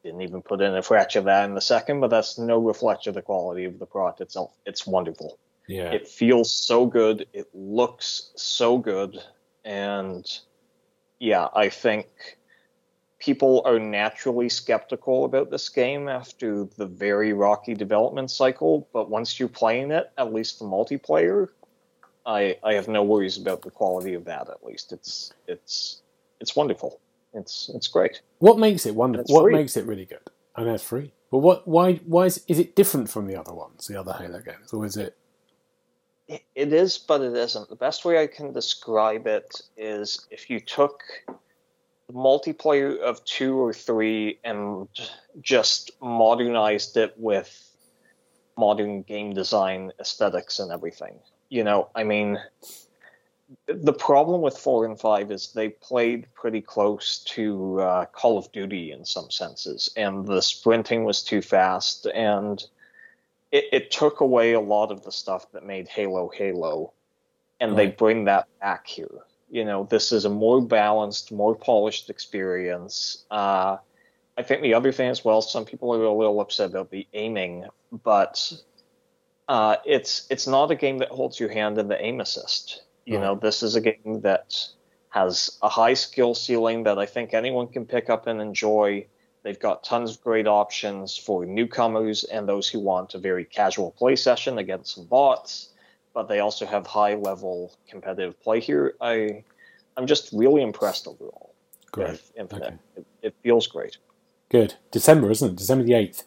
[0.03, 3.11] didn't even put in a fraction of that in the second, but that's no reflection
[3.11, 4.51] of the quality of the product itself.
[4.65, 5.39] It's wonderful.
[5.67, 5.91] Yeah.
[5.91, 7.27] It feels so good.
[7.33, 9.17] It looks so good.
[9.63, 10.25] And
[11.19, 12.37] yeah, I think
[13.19, 18.87] people are naturally skeptical about this game after the very rocky development cycle.
[18.93, 21.49] But once you're playing it, at least the multiplayer,
[22.25, 24.49] I I have no worries about the quality of that.
[24.49, 26.01] At least it's it's
[26.39, 26.99] it's wonderful.
[27.33, 28.21] It's it's great.
[28.39, 29.33] What makes it wonderful?
[29.33, 29.53] What free.
[29.53, 30.29] makes it really good?
[30.55, 31.67] I know it's free, but what?
[31.67, 31.95] Why?
[32.05, 34.95] Why is is it different from the other ones, the other Halo games, or is
[34.97, 35.17] it?
[36.27, 37.69] It- is, but it isn't.
[37.69, 43.57] The best way I can describe it is if you took the multiplayer of two
[43.57, 44.87] or three and
[45.41, 47.61] just modernized it with
[48.57, 51.19] modern game design aesthetics and everything.
[51.49, 52.39] You know, I mean,
[53.67, 58.51] the problem with four and five is they played pretty close to uh, Call of
[58.51, 62.63] Duty in some senses, and the sprinting was too fast, and
[63.55, 66.91] it, it took away a lot of the stuff that made Halo Halo,
[67.61, 69.21] and they bring that back here.
[69.49, 73.23] You know, this is a more balanced, more polished experience.
[73.31, 73.77] Uh,
[74.37, 77.07] I think the other thing as well, some people are a little upset about the
[77.13, 77.65] aiming,
[78.03, 78.51] but
[79.47, 82.83] uh, it's it's not a game that holds your hand in the aim assist.
[83.05, 84.67] You know, this is a game that
[85.09, 89.05] has a high skill ceiling that I think anyone can pick up and enjoy.
[89.45, 93.91] They've got tons of great options for newcomers and those who want a very casual
[93.91, 95.69] play session against some bots,
[96.15, 98.95] but they also have high level competitive play here.
[98.99, 99.43] I
[99.95, 101.53] I'm just really impressed overall
[101.91, 102.09] Great.
[102.13, 102.65] with Infinite.
[102.65, 102.75] Okay.
[102.97, 103.97] It, it feels great.
[104.49, 104.73] Good.
[104.89, 105.55] December, isn't it?
[105.57, 106.23] December the eighth.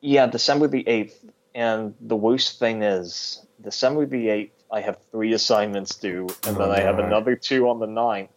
[0.00, 1.14] Yeah, December the 8th.
[1.54, 6.68] And the worst thing is, December the 8th, I have three assignments due, and then
[6.68, 7.06] oh, I have Right.
[7.06, 8.28] another two on the 9th.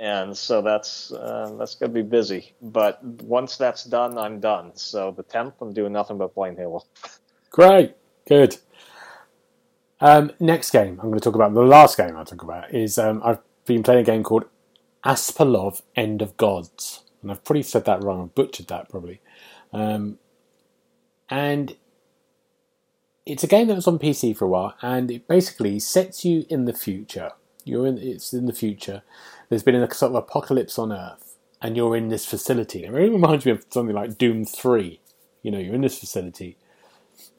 [0.00, 2.54] And so that's uh, that's gonna be busy.
[2.62, 4.72] But once that's done, I'm done.
[4.76, 6.84] So the 10th, I'm doing nothing but playing Halo.
[7.50, 7.96] Great.
[8.26, 8.58] Good.
[10.00, 11.54] Um, next game I'm going to talk about.
[11.54, 14.44] The last game I'll talk about is um, I've been playing a game called
[15.04, 18.22] Aspelov End of Gods, and I've probably said that wrong.
[18.22, 19.20] I've butchered that probably.
[19.72, 20.18] Um,
[21.28, 21.76] and
[23.26, 26.46] it's a game that was on PC for a while, and it basically sets you
[26.48, 27.32] in the future.
[27.64, 27.98] You're in.
[27.98, 29.02] It's in the future.
[29.48, 32.84] There's been a sort of apocalypse on Earth, and you're in this facility.
[32.84, 35.00] It really reminds me of something like Doom Three.
[35.42, 36.56] You know, you're in this facility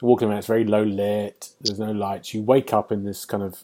[0.02, 0.40] walking around.
[0.40, 1.50] It's very low lit.
[1.62, 2.34] There's no lights.
[2.34, 3.64] You wake up in this kind of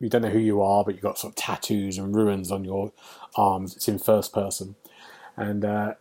[0.00, 2.64] you don't know who you are, but you've got sort of tattoos and ruins on
[2.64, 2.92] your
[3.36, 3.74] arms.
[3.76, 4.76] It's in first person,
[5.36, 5.94] and uh,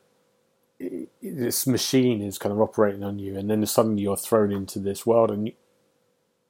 [1.21, 5.05] this machine is kind of operating on you, and then suddenly you're thrown into this
[5.05, 5.53] world, and you,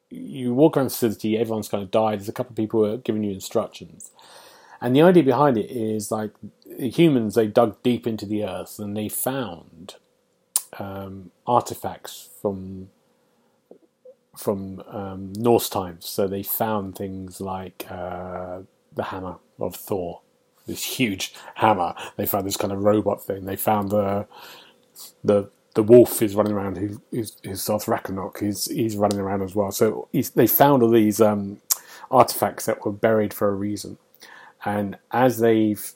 [0.09, 1.37] you walk around the facility.
[1.37, 2.19] Everyone's kind of died.
[2.19, 4.11] There's a couple of people who are giving you instructions,
[4.81, 6.31] and the idea behind it is like
[6.77, 9.95] humans they dug deep into the earth and they found
[10.79, 12.89] um, artifacts from
[14.37, 16.07] from um, Norse times.
[16.07, 18.59] So they found things like uh,
[18.93, 20.21] the hammer of Thor,
[20.67, 21.95] this huge hammer.
[22.17, 23.45] They found this kind of robot thing.
[23.45, 24.27] They found the
[25.23, 26.77] the the wolf is running around.
[26.77, 28.39] Who who's, who's Darth Ragnarok?
[28.39, 29.71] He's he's running around as well.
[29.71, 31.61] So they found all these um,
[32.11, 33.97] artifacts that were buried for a reason.
[34.65, 35.93] And as they've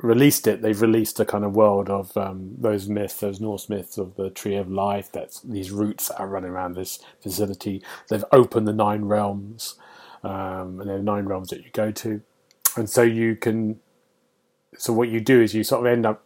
[0.00, 3.98] released it, they've released a kind of world of um, those myths, those Norse myths
[3.98, 5.10] of the Tree of Life.
[5.10, 7.82] That's these roots that are running around this facility.
[8.08, 9.74] They've opened the nine realms,
[10.22, 12.20] um, and there are nine realms that you go to,
[12.76, 13.80] and so you can.
[14.76, 16.22] So what you do is you sort of end up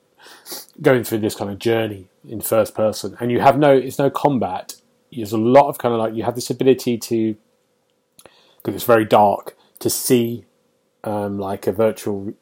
[0.83, 4.11] going through this kind of journey in first person, and you have no, it's no
[4.11, 4.75] combat.
[5.11, 7.37] There's a lot of kind of like you have this ability to,
[8.57, 10.45] because it's very dark, to see
[11.05, 12.35] um, like a virtual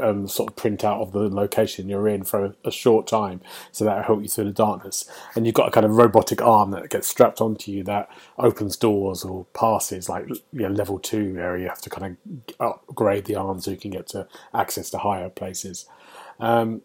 [0.00, 3.40] um, sort of printout of the location you're in for a, a short time,
[3.72, 5.10] so that'll help you through the darkness.
[5.34, 8.76] And you've got a kind of robotic arm that gets strapped onto you that opens
[8.76, 11.64] doors or passes, like you know, level two area.
[11.64, 12.18] You have to kind
[12.60, 15.86] of upgrade the arm so you can get to access to higher places.
[16.40, 16.82] Um,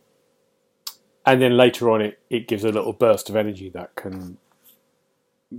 [1.25, 4.37] and then later on, it, it gives a little burst of energy that can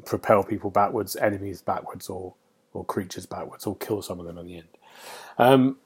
[0.07, 2.35] propel people backwards, enemies backwards, or
[2.75, 4.69] or creatures backwards, or kill some of them in the end.
[5.39, 5.79] Um,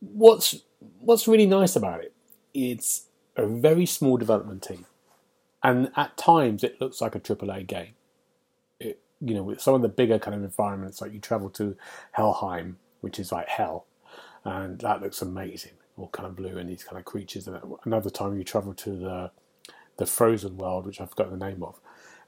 [0.00, 0.62] what's
[1.00, 2.12] what's really nice about it?
[2.54, 4.86] It's a very small development team,
[5.62, 7.94] and at times it looks like a AAA game.
[8.80, 11.76] It, you know, with some of the bigger kind of environments, like you travel to
[12.16, 13.86] Helheim, which is like hell,
[14.44, 17.48] and that looks amazing, all kind of blue and these kind of creatures.
[17.48, 19.30] And another time you travel to the
[19.96, 21.80] the frozen world, which I've forgotten the name of,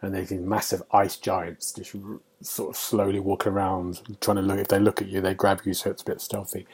[0.02, 1.94] and there's these massive ice giants just
[2.42, 4.58] sort of slowly walking around, trying to look.
[4.58, 6.66] If they look at you, they grab you, so it's a bit stealthy.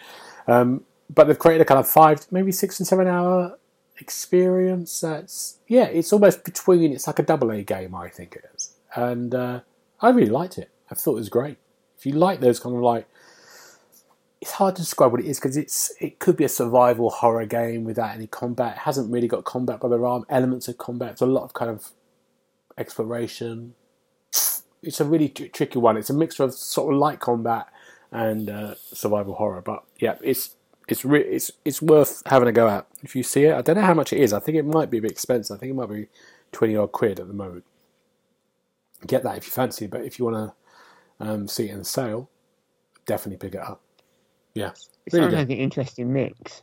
[0.46, 3.58] Um, but they've created a kind of five, maybe six and seven hour
[3.98, 5.00] experience.
[5.00, 6.92] That's yeah, it's almost between.
[6.92, 9.60] It's like a double A game, I think it is, and uh,
[10.00, 10.70] I really liked it.
[10.90, 11.58] I thought it was great.
[11.98, 13.08] If you like those kind of like,
[14.40, 17.46] it's hard to describe what it is because it's it could be a survival horror
[17.46, 18.76] game without any combat.
[18.76, 21.12] It hasn't really got combat, but there are elements of combat.
[21.12, 21.90] It's a lot of kind of
[22.78, 23.74] exploration.
[24.82, 25.96] It's a really tr- tricky one.
[25.96, 27.66] It's a mixture of sort of light combat
[28.12, 29.62] and uh, survival horror.
[29.62, 30.54] But yeah, it's
[30.88, 33.54] it's re- it's it's worth having a go at if you see it.
[33.54, 34.32] I don't know how much it is.
[34.32, 35.56] I think it might be a bit expensive.
[35.56, 36.08] I think it might be
[36.52, 37.64] twenty odd quid at the moment.
[39.06, 40.52] Get that if you fancy, but if you want
[41.20, 42.30] to um, see it in sale,
[43.06, 43.80] definitely pick it up.
[44.54, 44.70] Yeah,
[45.04, 45.38] It really sounds good.
[45.38, 46.62] like an interesting mix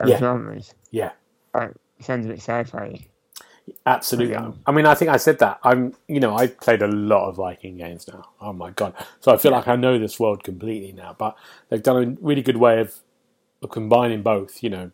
[0.00, 0.18] of Yeah.
[0.18, 0.74] genres.
[0.90, 1.12] Yeah,
[1.54, 3.06] it sounds a bit sci-fi.
[3.86, 4.34] Absolutely.
[4.34, 4.52] Yeah.
[4.66, 5.60] I mean, I think I said that.
[5.62, 8.28] I'm, you know, I've played a lot of Viking games now.
[8.40, 8.94] Oh my god!
[9.20, 11.14] So I feel like I know this world completely now.
[11.16, 11.36] But
[11.68, 12.96] they've done a really good way of,
[13.62, 14.62] of combining both.
[14.62, 14.90] You know,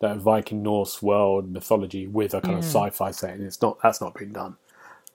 [0.00, 3.42] that Viking Norse world mythology with a kind of sci-fi setting.
[3.42, 4.56] It's not that's not been done,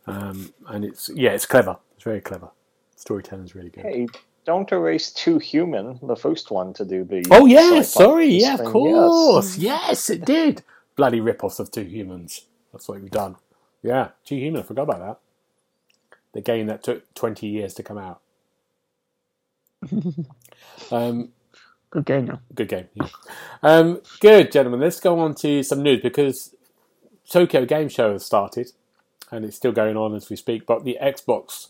[0.07, 1.77] um, and it's yeah, it's clever.
[1.95, 2.49] It's very clever.
[2.95, 3.85] Storytelling's really good.
[3.85, 4.07] Hey,
[4.45, 7.25] don't erase Too Human, the first one to do the.
[7.29, 8.71] Oh yeah, sorry, yeah, of thing, yes.
[8.71, 10.63] course, yes, it did.
[10.95, 12.45] Bloody rip-offs of Too Humans.
[12.75, 13.37] That's what we've done.
[13.81, 14.59] Yeah, Too Human.
[14.59, 15.19] I forgot about that.
[16.33, 18.19] The game that took twenty years to come out.
[20.91, 21.29] um,
[21.89, 22.41] Good game now.
[22.53, 22.87] good game.
[22.95, 23.07] Yeah.
[23.63, 24.81] Um, good, gentlemen.
[24.81, 26.53] Let's go on to some news because
[27.29, 28.71] Tokyo Game Show has started,
[29.31, 30.65] and it's still going on as we speak.
[30.65, 31.69] But the Xbox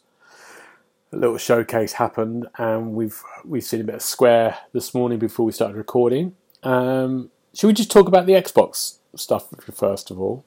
[1.11, 5.51] little showcase happened, and we've we've seen a bit of Square this morning before we
[5.51, 6.35] started recording.
[6.63, 10.43] Um, should we just talk about the Xbox stuff first of all?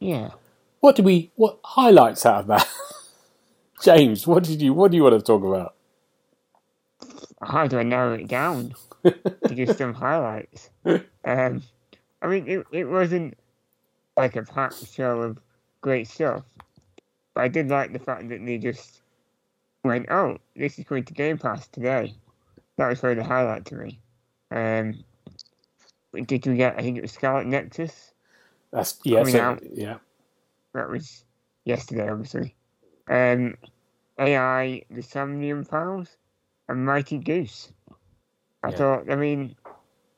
[0.00, 0.30] Yeah.
[0.80, 1.30] What did we?
[1.36, 2.68] What highlights out of that?
[3.82, 4.72] James, what did you?
[4.72, 5.74] What do you want to talk about?
[7.42, 10.70] How do I narrow it down to just some highlights?
[10.84, 11.62] Um,
[12.22, 13.36] I mean, it, it wasn't
[14.16, 15.38] like a packed show of
[15.82, 16.44] great stuff,
[17.34, 19.02] but I did like the fact that they just
[19.84, 22.14] went, "Oh, this is going to Game Pass today."
[22.78, 24.00] That was really the highlight to me.
[24.50, 25.04] Um,
[26.26, 26.78] did you get?
[26.78, 28.12] I think it was Scarlet Nexus.
[28.72, 29.62] That's yeah, Coming so- out.
[29.72, 29.96] yeah.
[30.74, 31.24] That was
[31.64, 32.54] yesterday, obviously.
[33.08, 33.56] Um,
[34.18, 36.16] AI, the Somnium Files,
[36.68, 37.72] and Mighty Goose.
[38.62, 38.76] I Yeah.
[38.76, 39.56] thought, I mean,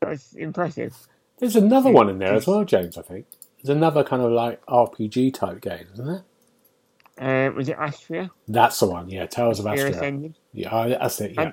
[0.00, 0.94] that was impressive.
[1.38, 2.98] There's another one in there as well, James.
[2.98, 3.26] I think
[3.62, 6.06] there's another kind of like RPG type game, isn't
[7.18, 7.48] there?
[7.48, 8.30] Uh, was it Astria?
[8.48, 9.08] That's the one.
[9.08, 9.90] Yeah, Tales of Astria.
[9.90, 10.38] Ascended?
[10.52, 11.32] Yeah, that's it.
[11.34, 11.52] Yeah,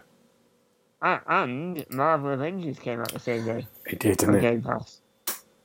[1.02, 4.42] And- and Marvel Avengers came out the same day It did, didn't it?
[4.42, 5.00] Game Pass.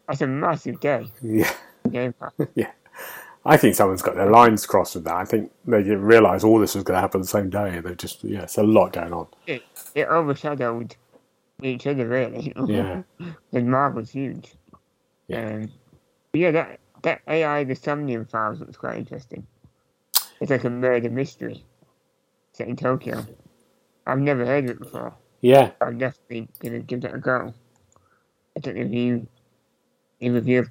[0.08, 1.52] That's a massive day Yeah.
[1.90, 2.32] Game Pass.
[3.46, 5.16] I think someone's got their lines crossed with that.
[5.16, 7.78] I think they didn't realise all this was going to happen the same day.
[7.80, 9.26] They've just, yeah, it's a lot going on.
[9.46, 9.62] It,
[9.94, 10.96] it overshadowed
[11.62, 12.54] each other, really.
[12.66, 13.02] Yeah.
[13.52, 14.54] and Marvel's huge.
[15.28, 15.46] Yeah.
[15.46, 15.72] Um,
[16.32, 19.46] yeah, that, that AI, the Somnium Files, looks quite interesting.
[20.40, 21.64] It's like a murder mystery
[22.54, 23.26] set in Tokyo.
[24.06, 25.14] I've never heard of it before.
[25.42, 25.72] Yeah.
[25.80, 27.52] I'm definitely gonna give that a go.
[28.56, 29.26] I don't know if you,
[30.24, 30.66] either of you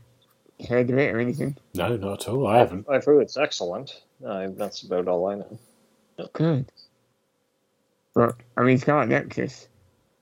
[0.68, 1.58] heard of it or anything.
[1.74, 2.48] No, not at all.
[2.48, 2.88] I haven't.
[2.90, 4.02] I've heard it's excellent.
[4.26, 5.60] Uh, that's about all I know.
[6.34, 6.72] Good.
[8.14, 9.68] But, I mean, Scarlet Nexus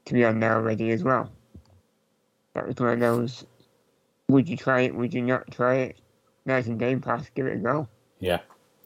[0.06, 1.30] to be on there already as well.
[2.54, 3.46] That was one of those,
[4.30, 5.98] would you try it, would you not try it?
[6.46, 7.88] Now it's in Game Pass, give it a go.
[8.20, 8.40] Yeah,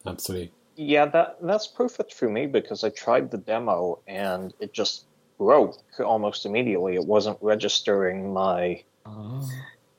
[0.06, 0.52] absolutely.
[0.76, 5.06] Yeah, that that's perfect for me because I tried the demo and it just
[5.38, 6.96] broke almost immediately.
[6.96, 9.48] It wasn't registering my Oh.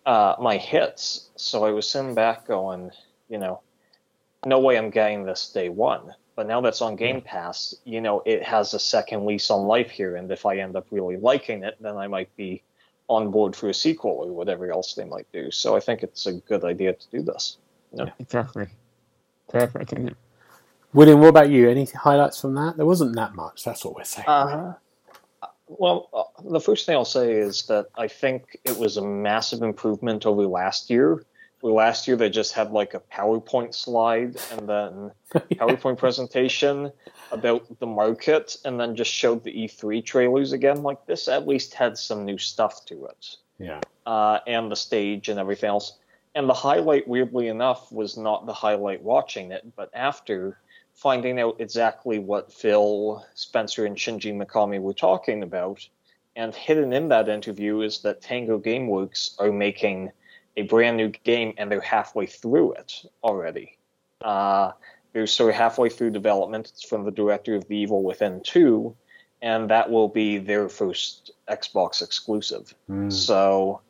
[0.07, 2.91] Uh, my hits, so I was sitting back going,
[3.29, 3.61] you know,
[4.47, 6.15] no way I'm getting this day one.
[6.37, 9.91] But now that's on Game Pass, you know, it has a second lease on life
[9.91, 12.63] here, and if I end up really liking it, then I might be
[13.09, 15.51] on board for a sequel or whatever else they might do.
[15.51, 17.57] So I think it's a good idea to do this.
[17.93, 18.69] yeah Exactly.
[19.49, 20.17] Perfect, isn't it?
[20.93, 21.69] William, what about you?
[21.69, 22.77] Any highlights from that?
[22.77, 23.65] There wasn't that much.
[23.65, 24.29] That's what we're saying.
[24.29, 24.75] Uh,
[25.69, 29.63] well, uh, the first thing I'll say is that I think it was a massive
[29.63, 31.25] improvement over last year.
[31.61, 36.93] Where last year they just had like a PowerPoint slide and then PowerPoint presentation
[37.33, 40.83] about the market, and then just showed the E3 trailers again.
[40.83, 43.81] Like this, at least had some new stuff to it, yeah.
[44.05, 45.97] uh, and the stage and everything else.
[46.35, 50.59] And the highlight, weirdly enough, was not the highlight watching it, but after
[50.97, 55.87] finding out exactly what Phil Spencer and Shinji Mikami were talking about.
[56.35, 60.11] And hidden in that interview is that Tango Gameworks are making
[60.57, 63.79] a brand new game and they're halfway through it already.
[64.23, 64.73] Uh,
[65.13, 66.71] they're sort of halfway through development.
[66.73, 68.95] It's from the director of The Evil Within 2,
[69.43, 72.75] and that will be their first Xbox exclusive.
[72.91, 73.13] Mm.
[73.13, 73.81] So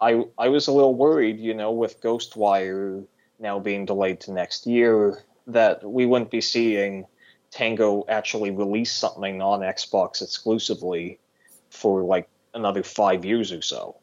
[0.00, 3.04] I I was a little worried, you know, with Ghostwire
[3.38, 7.06] now being delayed to next year, that we wouldn't be seeing
[7.50, 11.18] Tango actually release something on Xbox exclusively
[11.70, 13.96] for like another five years or so.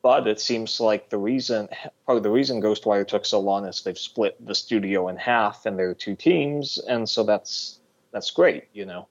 [0.00, 1.68] But it seems like the reason,
[2.06, 5.66] part of the reason Ghostwire took so long is they've split the studio in half
[5.66, 7.80] and there are two teams, and so that's
[8.12, 9.08] that's great, you know.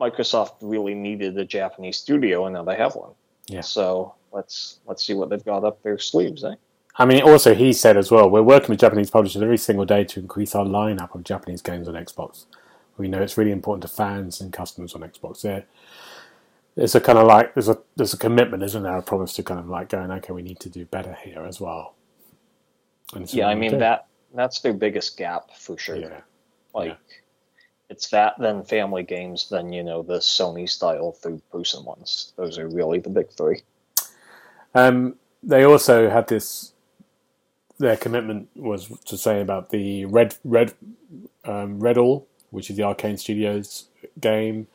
[0.00, 3.12] Microsoft really needed a Japanese studio, and now they have one.
[3.48, 3.60] Yeah.
[3.60, 6.54] So let's let's see what they've got up their sleeves, eh?
[6.96, 10.04] I mean, also he said as well, we're working with Japanese publishers every single day
[10.04, 12.44] to increase our lineup of Japanese games on Xbox.
[12.96, 15.42] We know it's really important to fans and customers on Xbox.
[15.42, 15.64] There,
[16.76, 18.96] there's a kind of like there's a there's a commitment, isn't there?
[18.96, 21.60] A promise to kind of like going, okay, we need to do better here as
[21.60, 21.94] well.
[23.14, 23.78] And Yeah, I mean do.
[23.78, 25.96] that that's their biggest gap for sure.
[25.96, 26.20] Yeah,
[26.74, 26.96] Like yeah.
[27.90, 32.32] it's that, then family games, then you know the Sony style third person ones.
[32.36, 33.62] Those are really the big three.
[34.74, 36.73] Um, they also had this.
[37.78, 40.74] Their commitment was to say about the Red Red
[41.44, 43.88] um, Redfall, which is the Arkane Studios
[44.20, 44.68] game,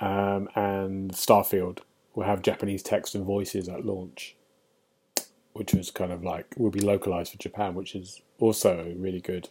[0.00, 1.78] um, and Starfield
[2.14, 4.36] will have Japanese text and voices at launch,
[5.54, 9.20] which was kind of like will be localized for Japan, which is also a really
[9.20, 9.48] good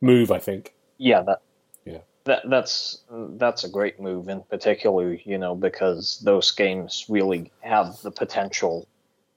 [0.00, 0.74] move, I think.
[0.98, 1.42] Yeah, that
[1.84, 1.98] Yeah.
[2.24, 8.00] that that's that's a great move in particular, you know, because those games really have
[8.02, 8.86] the potential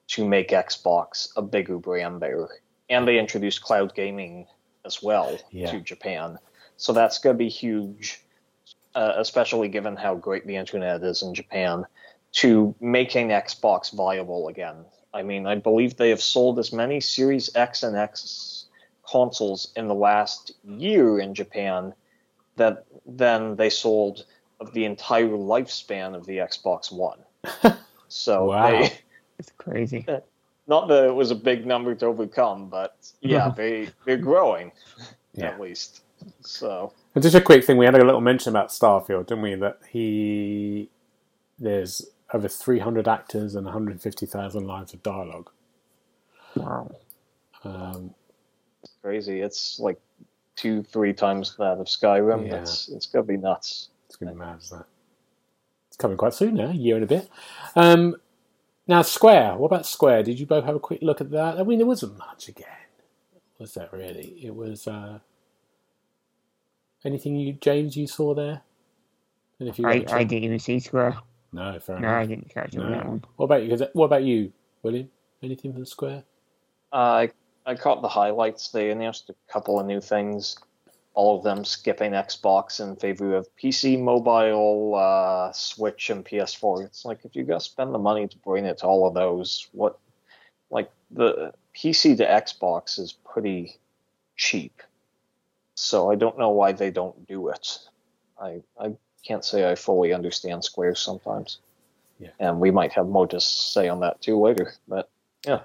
[0.10, 2.48] to make Xbox a bigger brand there.
[2.90, 4.48] And they introduced cloud gaming
[4.86, 5.72] as well Yeah.
[5.72, 6.38] to Japan.
[6.78, 8.22] So that's going to be huge,
[8.96, 11.86] uh, especially given how great the internet is in Japan,
[12.34, 14.86] to making Xbox viable again.
[15.14, 18.66] I mean, I believe they have sold as many Series X and S
[19.08, 21.94] consoles in the last year in Japan
[22.56, 24.26] that than they sold
[24.60, 27.20] of the entire lifespan of the Xbox One.
[28.12, 28.72] So Wow.
[28.72, 28.92] they,
[29.40, 30.06] It's crazy.
[30.68, 34.72] not that it was a big number to overcome, but yeah, they they're growing
[35.34, 35.48] Yeah.
[35.48, 36.04] at least.
[36.42, 39.56] So And just a quick thing, we had a little mention about Starfield, didn't we?
[39.56, 40.90] That he
[41.58, 45.50] there's over 300 actors and 150,000 lines of dialogue.
[46.56, 46.92] Wow.
[47.64, 48.14] Um,
[48.84, 49.42] it's crazy.
[49.42, 50.00] It's like
[50.56, 52.48] two, three times that of Skyrim.
[52.48, 52.58] Yeah.
[52.62, 53.90] It's it's gonna be nuts.
[54.08, 54.86] it's going to be mad, isn't it?
[55.88, 57.30] It's coming quite soon now, a year and a bit.
[57.76, 58.16] Um,
[58.90, 59.56] now, Square.
[59.58, 60.24] What about Square?
[60.24, 61.58] Did you both have a quick look at that?
[61.58, 62.68] I mean, there wasn't much again,
[63.58, 64.38] was there really?
[64.44, 65.20] It was uh,
[67.06, 68.62] anything you, James, you saw there?
[69.60, 71.18] And if you I, got a I chance- didn't even see Square.
[71.54, 73.24] no, fair No, I didn't catch up on that one.
[73.38, 73.70] What about you?
[73.70, 74.52] 'Cause- What about you,
[74.84, 75.10] William?
[75.42, 76.24] Anything from the Square?
[76.92, 77.32] I
[77.66, 78.70] I caught the highlights.
[78.70, 80.58] They announced a couple of new things.
[81.14, 86.86] All of them skipping Xbox in favor of PC, mobile, uh, Switch, and PS4.
[86.86, 89.68] It's like if you gotta spend the money to bring it to all of those,
[89.72, 90.00] what?
[90.70, 93.78] Like the PC to Xbox is pretty
[94.38, 94.82] cheap,
[95.76, 97.80] so I don't know why they don't do it.
[98.40, 98.96] I I
[99.26, 101.60] can't say I fully understand Square sometimes.
[102.20, 102.30] Yeah.
[102.40, 105.10] And we might have more to say on that too later, but
[105.46, 105.62] yeah.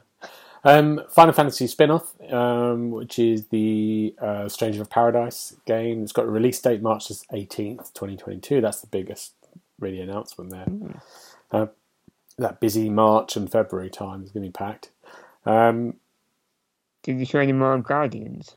[0.64, 6.02] Um, Final Fantasy spin-off, um, which is the uh, Stranger of Paradise game.
[6.02, 8.60] It's got a release date March eighteenth, twenty twenty-two.
[8.62, 9.34] That's the biggest
[9.78, 10.64] really announcement there.
[10.66, 11.00] Mm.
[11.52, 11.66] Uh,
[12.38, 14.90] that busy March and February time is going to be packed.
[15.44, 15.94] Um,
[17.02, 18.56] Did you show any more Guardians?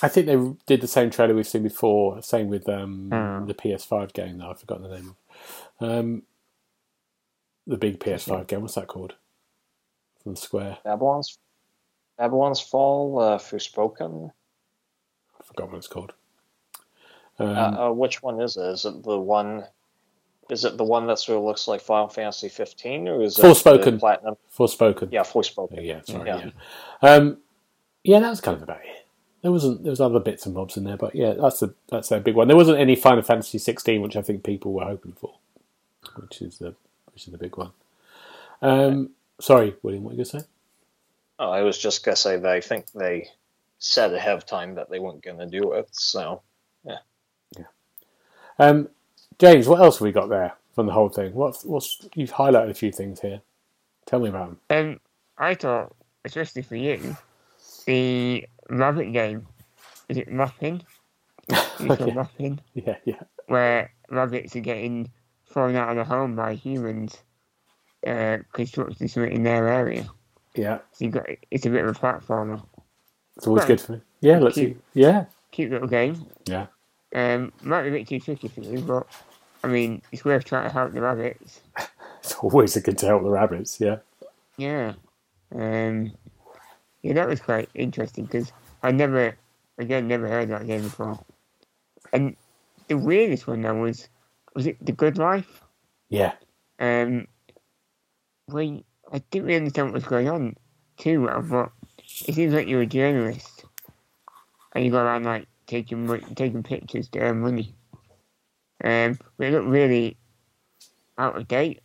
[0.00, 2.22] I think they did the same trailer we've seen before.
[2.22, 3.44] Same with um, Oh.
[3.44, 5.16] the PS5 game that I've forgotten the name
[5.80, 5.88] of.
[5.88, 6.22] Um,
[7.66, 8.62] the big PS5 game.
[8.62, 9.14] What's that called?
[10.28, 10.76] From Square.
[10.84, 11.38] Babylon's
[12.18, 14.30] Babylon's Fall, uh, Forspoken.
[15.40, 16.12] I forgot what it's called.
[17.38, 18.66] Um, uh, uh, which one is it?
[18.66, 19.64] Is it the one?
[20.50, 23.42] Is it the one that sort of looks like Final Fantasy 15, or is it
[23.42, 23.84] Forspoken.
[23.84, 24.36] the Platinum?
[24.54, 25.08] Forspoken.
[25.12, 25.82] Yeah, Forspoken.
[25.82, 26.28] Yeah, sorry.
[26.28, 26.50] Yeah.
[27.02, 27.10] Yeah.
[27.10, 27.38] Um,
[28.04, 29.06] yeah, that was kind of about it.
[29.40, 29.82] There wasn't.
[29.82, 32.34] There was other bits and bobs in there, but yeah, that's a that's a big
[32.34, 32.48] one.
[32.48, 35.36] There wasn't any Final Fantasy 16, which I think people were hoping for,
[36.16, 36.74] which is the
[37.14, 37.70] which is the big one.
[38.60, 40.46] Um, sorry, William, what were you going to say?
[41.38, 43.28] Oh, I was just gonna say that I think they
[43.78, 45.88] said ahead of time that they weren't gonna do it.
[45.92, 46.42] So
[46.84, 46.98] yeah.
[47.58, 47.66] Yeah.
[48.58, 48.88] Um,
[49.38, 51.34] James, what else have we got there from the whole thing?
[51.34, 53.42] What's what's you've highlighted a few things here.
[54.06, 54.60] Tell me about them.
[54.70, 55.00] Um,
[55.38, 57.16] I thought, especially for you,
[57.86, 59.48] the rabbit game.
[60.08, 60.82] Is it Muffin?
[61.78, 62.14] Is it called Okay.
[62.14, 62.60] Muffin?
[62.74, 65.10] Yeah, yeah, Where rabbits are getting
[65.50, 67.16] thrown out of the home by humans
[68.06, 70.06] uh, constructing something in their area.
[70.54, 70.78] yeah.
[70.92, 72.62] So you got it's a bit of a platformer.
[73.36, 74.00] It's always good for me.
[74.20, 74.66] Yeah, let's see.
[74.66, 74.82] Cute.
[74.94, 76.26] Yeah, Cute little game.
[76.46, 76.66] yeah.
[77.14, 79.06] Um, might be a bit too tricky for you, but
[79.64, 81.60] I mean, it's worth trying to help the rabbits.
[82.20, 83.80] It's always a good to help the rabbits.
[83.80, 83.98] Yeah,
[84.56, 84.94] Yeah.
[85.54, 86.12] Um,
[87.00, 89.36] yeah, that was quite interesting because I never,
[89.78, 91.18] again, never heard that game before.
[92.12, 92.36] And
[92.88, 94.08] the weirdest one though was,
[94.54, 95.62] was it The Good Life?
[96.10, 96.32] yeah,
[96.80, 97.28] Um,
[98.48, 98.80] where
[99.12, 100.54] I didn't really understand what was going on
[100.98, 101.70] too well, but
[102.26, 103.64] it seems like you're a journalist
[104.74, 107.74] and you go around like taking taking pictures to earn money.
[108.84, 110.16] Um, but it looked really
[111.16, 111.80] out of date,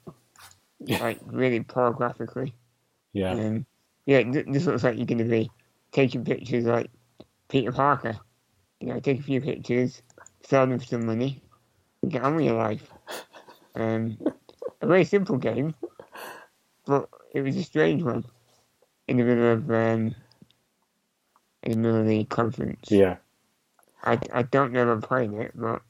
[0.80, 1.02] Yeah.
[1.04, 2.54] like really poor graphically.
[3.14, 3.32] yeah.
[3.32, 3.66] Um,
[4.06, 5.50] yeah, this looks like you're going to be
[5.94, 6.92] taking pictures like
[7.48, 8.18] Peter Parker.
[8.82, 10.02] You know, take a few pictures,
[10.46, 11.42] sell them for some money,
[12.02, 12.92] and get on with your life.
[13.76, 14.20] Um,
[14.82, 15.74] a very simple game,
[16.86, 18.26] but it was a strange one
[19.08, 20.16] in the middle of um,
[21.64, 22.90] in the middle of the conference.
[22.90, 23.18] yeah.
[24.04, 25.82] I, I don't know if I'm playing it, but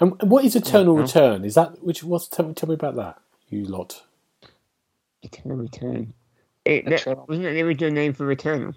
[0.00, 1.44] And what is Eternal Return?
[1.44, 2.04] Is that which?
[2.04, 3.18] What's tell me, tell me about that,
[3.48, 4.02] you lot.
[5.22, 6.12] Eternal Return.
[6.64, 8.74] It, that, wasn't that the original name for Returnal?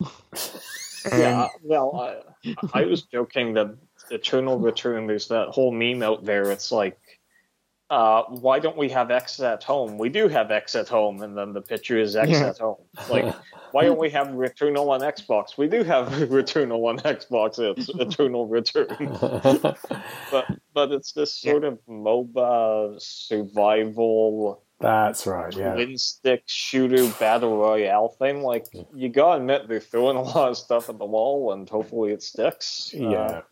[1.12, 3.76] yeah, Um, well, I, I was joking that
[4.10, 5.06] Eternal Return.
[5.06, 6.50] There's that whole meme out there.
[6.52, 6.98] It's like,
[7.90, 9.98] uh, why don't we have X at home?
[9.98, 12.48] We do have X at home, and then the picture is X Yeah.
[12.48, 12.78] at home.
[13.10, 13.34] Like,
[13.72, 15.58] why don't we have Returnal on Xbox?
[15.58, 17.58] We do have Returnal on Xbox.
[17.58, 18.86] It's Eternal Return.
[20.30, 25.54] but but it's this sort of MOBA survival That's right.
[25.54, 28.42] Yeah, twin stick shooter battle royale thing.
[28.42, 32.12] Like you gotta admit they're throwing a lot of stuff at the wall, and hopefully
[32.12, 32.94] it sticks.
[32.94, 33.42] Uh,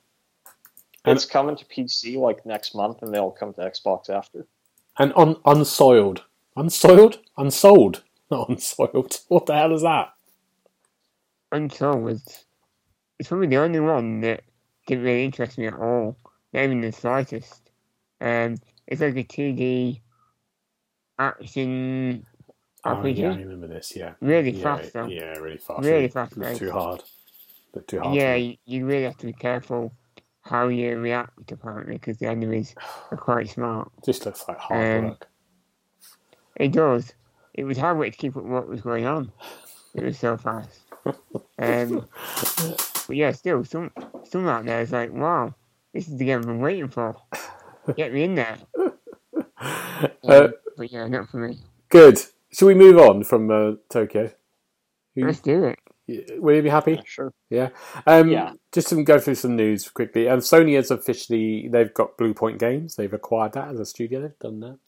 [1.06, 1.12] yeah.
[1.12, 4.46] it's coming to PC like next month, and they'll come to Xbox after.
[4.98, 6.22] And un, unsoiled,
[6.56, 9.20] unsoiled, unsold, not unsoiled.
[9.28, 10.12] What the hell is that?
[11.50, 12.44] Untold was
[13.18, 14.42] it's probably the only one that
[14.86, 16.16] didn't really interest me at all,
[16.52, 17.70] not even the slightest.
[18.20, 20.00] Um, it's like a 2D
[21.18, 22.26] action
[22.84, 23.94] Oh, yeah, I remember this.
[23.94, 25.06] Yeah, Really yeah, fast though.
[25.06, 25.84] Yeah, really fast.
[25.84, 27.02] Really fast was too hard.
[27.72, 28.14] Bit too hard.
[28.16, 28.58] Yeah, for me.
[28.64, 29.92] you, you really have to be careful
[30.42, 32.74] how you react apparently because the enemies
[33.10, 33.90] are quite smart.
[34.04, 35.28] just looks like hard Um, work.
[36.56, 37.12] It does.
[37.54, 39.32] It was hard work to keep up what was going on.
[39.94, 40.80] It was so fast.
[41.58, 42.06] Um,
[43.06, 43.90] but yeah, still, some
[44.24, 45.54] some out there is like, wow,
[45.92, 47.16] this is the game I've been waiting for.
[47.96, 48.58] Get me in there.
[50.24, 51.58] Uh, Um, but yeah, not for me.
[51.88, 52.18] good.
[52.52, 54.32] Shall we move on from uh, Tokyo?
[55.14, 55.78] Who- Let's do it.
[56.08, 57.00] Will you be happy?
[57.04, 57.32] Sure.
[57.48, 57.70] Yeah.
[58.06, 58.52] Um, Yeah.
[58.72, 60.28] Just to go through some news quickly.
[60.28, 62.96] Um, Sony has officially they've got Bluepoint Games.
[62.96, 64.22] They've acquired that as a studio.
[64.22, 64.78] They've done that.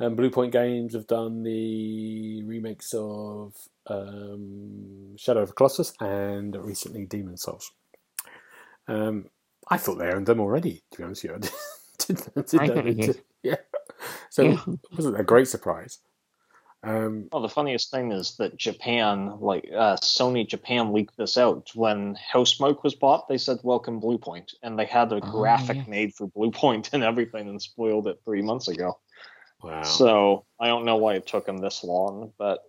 [0.00, 3.54] Um, Bluepoint Games have done the remakes of
[3.86, 7.70] um, Shadow of the Colossus and recently Demon's Souls.
[8.88, 9.26] Um,
[9.68, 10.82] I thought they owned them already.
[10.90, 11.50] To be honest with you,
[12.16, 13.22] did, did, did.
[13.42, 13.56] Yeah.
[14.30, 15.98] So it wasn't a great surprise.
[16.84, 21.70] Um, Well, the funniest thing is that Japan, like uh, Sony Japan, leaked this out
[21.74, 23.28] when Housemarque was bought.
[23.28, 25.86] They said "Welcome Bluepoint," and they had a Oh, graphic yes.
[25.88, 28.98] made for Bluepoint and everything, and spoiled it three months ago.
[29.62, 29.82] wow.
[29.84, 32.64] So I don't know why it took them this long, but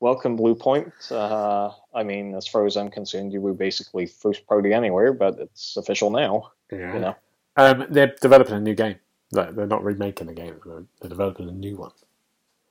[0.00, 0.92] welcome Bluepoint.
[1.12, 5.38] Uh, I mean, as far as I'm concerned, you were basically first party anywhere, but
[5.38, 6.52] it's official now.
[6.72, 6.94] yeah.
[6.94, 7.16] You know,
[7.58, 8.96] Um, they're developing a new game.
[9.30, 10.88] They're not remaking a game at the moment.
[11.00, 11.92] They're developing a new one.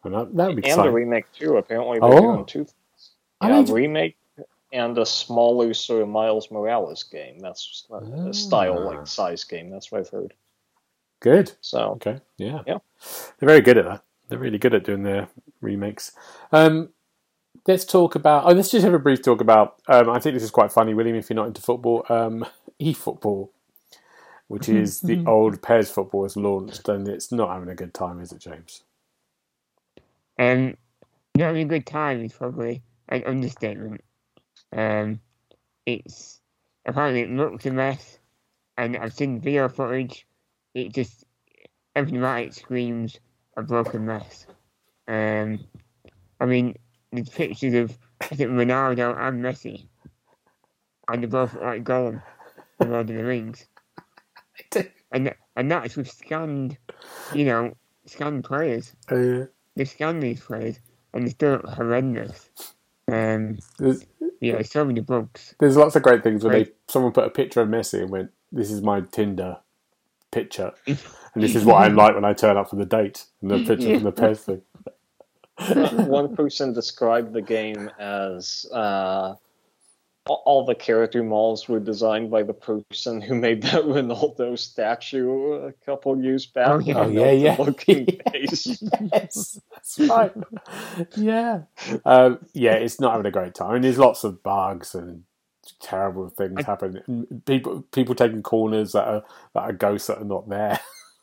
[0.06, 1.58] And that, that would be and a remake too.
[1.58, 2.22] Apparently, they're Oh.
[2.34, 2.60] doing two.
[2.66, 2.74] things.
[3.42, 4.18] I mean- remake
[4.72, 7.40] and a smaller sort of Miles Morales game.
[7.40, 8.32] That's a Ah.
[8.32, 9.70] style like size game.
[9.70, 10.34] That's what I've heard.
[11.22, 11.54] Good.
[11.62, 12.20] So Okay.
[12.38, 12.62] Yeah.
[12.68, 12.78] Yeah.
[13.40, 14.04] They're very good at that.
[14.28, 15.28] They're really good at doing their
[15.62, 16.12] remakes.
[16.52, 16.90] Um,
[17.68, 18.46] let's talk about.
[18.46, 19.76] Oh, let's just have a brief talk about.
[19.88, 22.06] Um, I think this is quite funny, William, if you're not into football.
[22.10, 22.46] Um,
[22.82, 23.50] eFootball,
[24.48, 28.20] which is the old PES football, has launched, and it's not having a good time,
[28.20, 28.84] is it, James?
[30.38, 30.76] Um,
[31.36, 34.02] not having a good time is probably an understatement.
[34.76, 35.20] Um,
[35.86, 36.42] it's
[36.86, 38.20] apparently it looks a mess,
[38.78, 40.28] and I've seen video footage.
[40.74, 41.26] It just
[41.96, 43.20] everything about it screams
[43.58, 44.46] a broken mess.
[45.08, 45.60] Um,
[46.40, 46.76] I mean,
[47.12, 49.88] there's pictures of I think Ronaldo and Messi,
[51.08, 52.22] and they both like Gollum
[52.80, 53.66] in Lord of the Rings,
[55.12, 56.78] and and that's with scanned,
[57.34, 57.74] you know,
[58.06, 59.46] scanned players Uh,
[59.76, 60.80] they've scanned these players
[61.14, 62.50] and they still horrendous.
[63.12, 64.06] Um, there's,
[64.42, 65.56] yeah, so many bugs.
[65.60, 68.32] there's lots of great things where they someone put a picture of Messi and went,
[68.52, 69.58] "This is my Tinder
[70.32, 70.98] picture, and
[71.36, 73.94] this is what I'm like when I turn up for the date." And the picture
[73.94, 74.62] from the PES thing.
[76.08, 79.36] one person described the game as uh,
[80.28, 85.54] all- all the character models were designed by the person who made that Ronaldo statue
[85.54, 86.68] a couple years back.
[86.68, 86.98] Oh, yeah.
[87.00, 87.56] Oh yeah, yeah.
[87.60, 88.82] Looking face.
[89.14, 90.34] yes, that's right.
[91.16, 91.62] yeah,
[92.06, 92.74] um, yeah.
[92.74, 95.24] It's not having a great time, and there's lots of bugs and
[95.80, 97.02] terrible things I- happening.
[97.08, 99.24] And People, people taking corners that are
[99.54, 100.80] that are ghosts that are not there.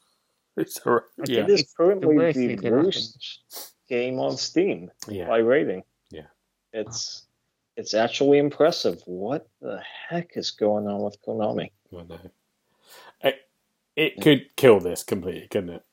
[0.56, 1.08] it's horrific.
[1.26, 2.84] Yeah, It is It's the currently worst the thing that happened.
[2.84, 5.26] worst game on Steam yeah.
[5.26, 5.82] by rating.
[6.10, 6.26] Yeah.
[6.72, 7.26] It's
[7.76, 9.00] it's actually impressive.
[9.06, 11.70] What the heck is going on with Konami?
[11.96, 12.18] I know.
[13.22, 13.36] It,
[13.96, 15.84] it could kill this completely, couldn't it?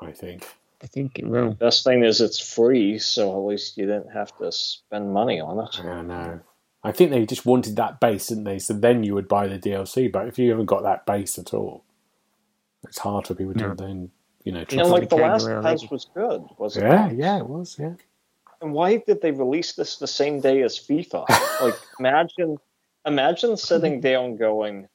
[0.00, 0.46] I think.
[0.82, 1.52] I think it will.
[1.52, 5.58] Best thing is it's free, so at least you didn't have to spend money on
[5.58, 5.84] it.
[5.84, 6.40] I know.
[6.82, 8.58] I think they just wanted that base, didn't they?
[8.58, 10.10] So then you would buy the DLC.
[10.10, 11.84] But if you haven't got that base at all,
[12.84, 13.74] it's hard for people to No.
[13.74, 14.10] then,
[14.44, 16.82] you know, try And to- like the last around, patch was good, was it?
[16.84, 17.94] yeah, yeah, it was, yeah.
[18.60, 21.28] And why did they release this the same day as FIFA?
[21.62, 22.58] like imagine
[23.06, 24.88] imagine sitting down going,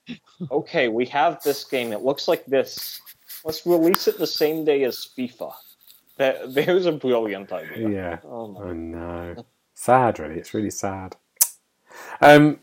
[0.52, 3.02] Okay, we have this game, it looks like this.
[3.44, 5.54] Let's release it the same day as FIFA.
[6.18, 7.90] That there's a brilliant idea.
[7.90, 8.20] Yeah.
[8.24, 9.46] Oh my I know.
[9.74, 10.36] Sad, really.
[10.40, 11.16] It's really sad.
[12.22, 12.60] Um,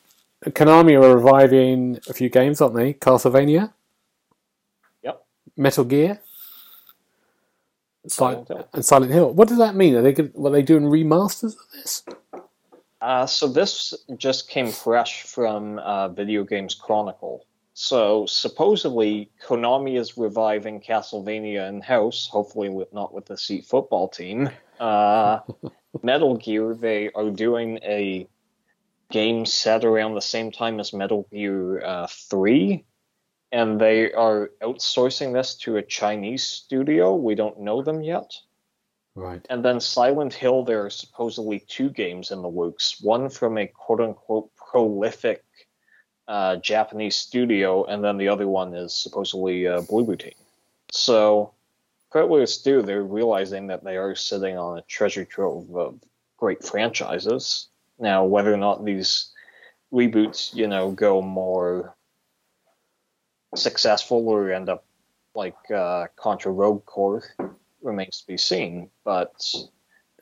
[0.46, 2.94] Konami are reviving a few games, aren't they?
[2.94, 3.72] Castlevania,
[5.02, 5.24] Yep.
[5.56, 6.20] Metal Gear,
[8.06, 8.68] Silent Silent, Hill.
[8.72, 9.32] and Silent Hill.
[9.32, 9.94] What does that mean?
[9.94, 12.04] Are they good, were they doing remasters of this?
[13.00, 17.46] Uh, so this just came fresh from uh, Video Games Chronicle.
[17.74, 24.08] So supposedly Konami is reviving Castlevania in house, hopefully with not with the Seat football
[24.08, 24.50] team.
[24.78, 25.40] Uh,
[26.02, 28.28] Metal Gear, they are doing a
[29.10, 32.84] game set around the same time as Metal Gear uh, Three,
[33.52, 37.14] and they are outsourcing this to a Chinese studio.
[37.14, 38.32] We don't know them yet.
[39.14, 39.44] Right.
[39.50, 42.98] And then Silent Hill, there are supposedly two games in the works.
[43.02, 45.44] One from a quote unquote prolific
[46.26, 50.32] uh, Japanese studio, and then the other one is supposedly uh, Bloober Team.
[50.90, 51.52] So,
[52.08, 56.00] credit where it's due, they're realizing that they are sitting on a treasure trove of
[56.38, 57.68] great franchises.
[57.98, 59.30] Now, whether or not these
[59.92, 61.94] reboots, you know, go more
[63.54, 64.84] successful or end up
[65.34, 67.24] like uh, Contra Rogue Corps
[67.82, 68.90] remains to be seen.
[69.04, 69.32] But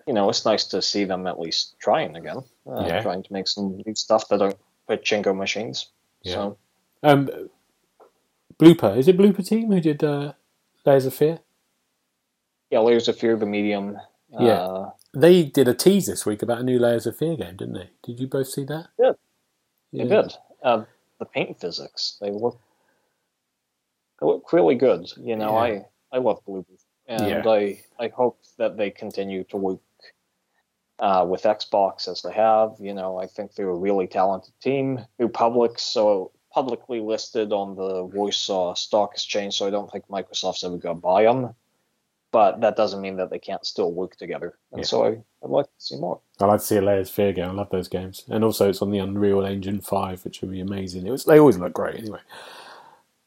[0.07, 3.03] you know, it's nice to see them at least trying again, uh, Yeah.
[3.03, 4.57] trying to make some new stuff that don't
[4.89, 5.91] pachinko machines.
[6.23, 6.35] Yeah.
[6.35, 6.59] So
[7.03, 7.51] Um,
[8.59, 8.97] Bloober.
[8.97, 10.33] Is it Bloober Team who did uh,
[10.85, 11.41] Layers of Fear?
[12.71, 13.99] yeah, Layers of Fear, the medium.
[14.31, 14.65] Yeah.
[14.65, 17.75] Uh, they did a tease this week about a new Layers of Fear game, didn't
[17.75, 17.91] they?
[18.03, 18.89] Did you both see that?
[18.99, 19.13] Yeah.
[19.93, 20.05] Yeah.
[20.05, 20.35] They did.
[20.63, 20.85] Uh,
[21.19, 22.59] the paint physics, they look
[24.21, 25.11] they look really good.
[25.17, 25.59] You know, Yeah.
[25.61, 26.67] I I love Bloober,
[27.07, 27.49] and Yeah.
[27.49, 29.81] I I hope that they continue to work
[30.99, 32.75] uh, with Xbox as they have.
[32.79, 35.01] You know, I think they're a really talented team.
[35.17, 40.65] They're public, so publicly listed on the Warsaw Stock Exchange, so I don't think Microsoft's
[40.65, 41.55] ever going to buy them.
[42.33, 44.87] But that doesn't mean that they can't still work together, and Yeah.
[44.87, 45.09] so I,
[45.43, 46.21] I'd like to see more.
[46.39, 47.49] I like to see a Layers of Fear game.
[47.49, 50.61] I love those games, and also it's on the Unreal Engine Five, which would be
[50.61, 51.07] amazing.
[51.07, 52.21] It was they always look great anyway.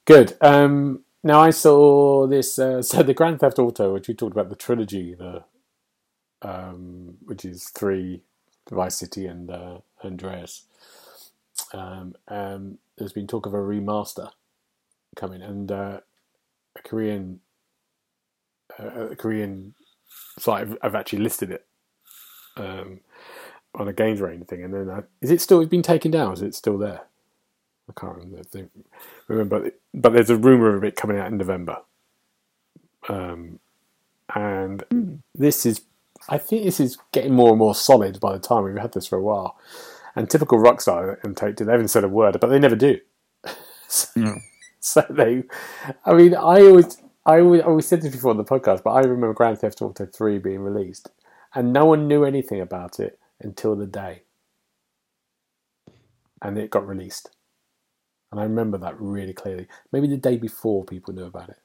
[0.05, 0.35] Good.
[0.41, 2.59] Um, now I saw this.
[2.59, 5.43] Uh, so the Grand Theft Auto, which we talked about, the trilogy, the
[6.41, 8.21] um, which is three,
[8.69, 10.65] Vice City and uh, Andreas.
[11.73, 14.29] Um, um, there's been talk of a remaster
[15.15, 15.99] coming, and uh,
[16.77, 17.39] a Korean,
[18.79, 19.73] uh, a Korean
[20.37, 21.65] site have actually listed it
[22.57, 22.99] um,
[23.75, 25.61] on a games rating thing, and then uh, is it still?
[25.61, 26.33] It's been taken down.
[26.33, 27.03] Is it still there?
[27.89, 28.39] I can't remember.
[28.39, 28.65] If they,
[29.27, 31.77] remember, but there's a rumor of it coming out in November.
[33.09, 33.59] Um,
[34.33, 35.81] and this is,
[36.29, 39.07] I think, this is getting more and more solid by the time we've had this
[39.07, 39.57] for a while.
[40.15, 42.99] And typical Rockstar and Take Two, they haven't said a word, but they never do.
[43.87, 44.35] so, No.
[44.79, 45.43] so they,
[46.05, 48.91] I mean, I always, I always, I always said this before on the podcast, but
[48.91, 51.09] I remember Grand Theft Auto Three being released,
[51.53, 54.21] and no one knew anything about it until the day,
[56.41, 57.31] and it got released.
[58.33, 59.67] And I remember that really clearly.
[59.91, 61.59] Maybe the day before people knew about it.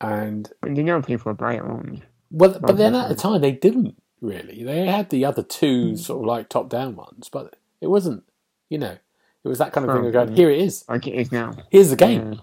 [0.00, 2.02] And And you know people buy it, won't you?
[2.32, 4.64] well, but then at the time they didn't really.
[4.64, 5.94] They had the other two hmm.
[5.94, 8.24] sort of like top down ones, but it wasn't.
[8.68, 8.98] You know,
[9.44, 10.84] it was that kind of thing of going, here it is.
[10.88, 11.52] Like it is now.
[11.70, 12.32] Here's the game.
[12.32, 12.38] Yeah.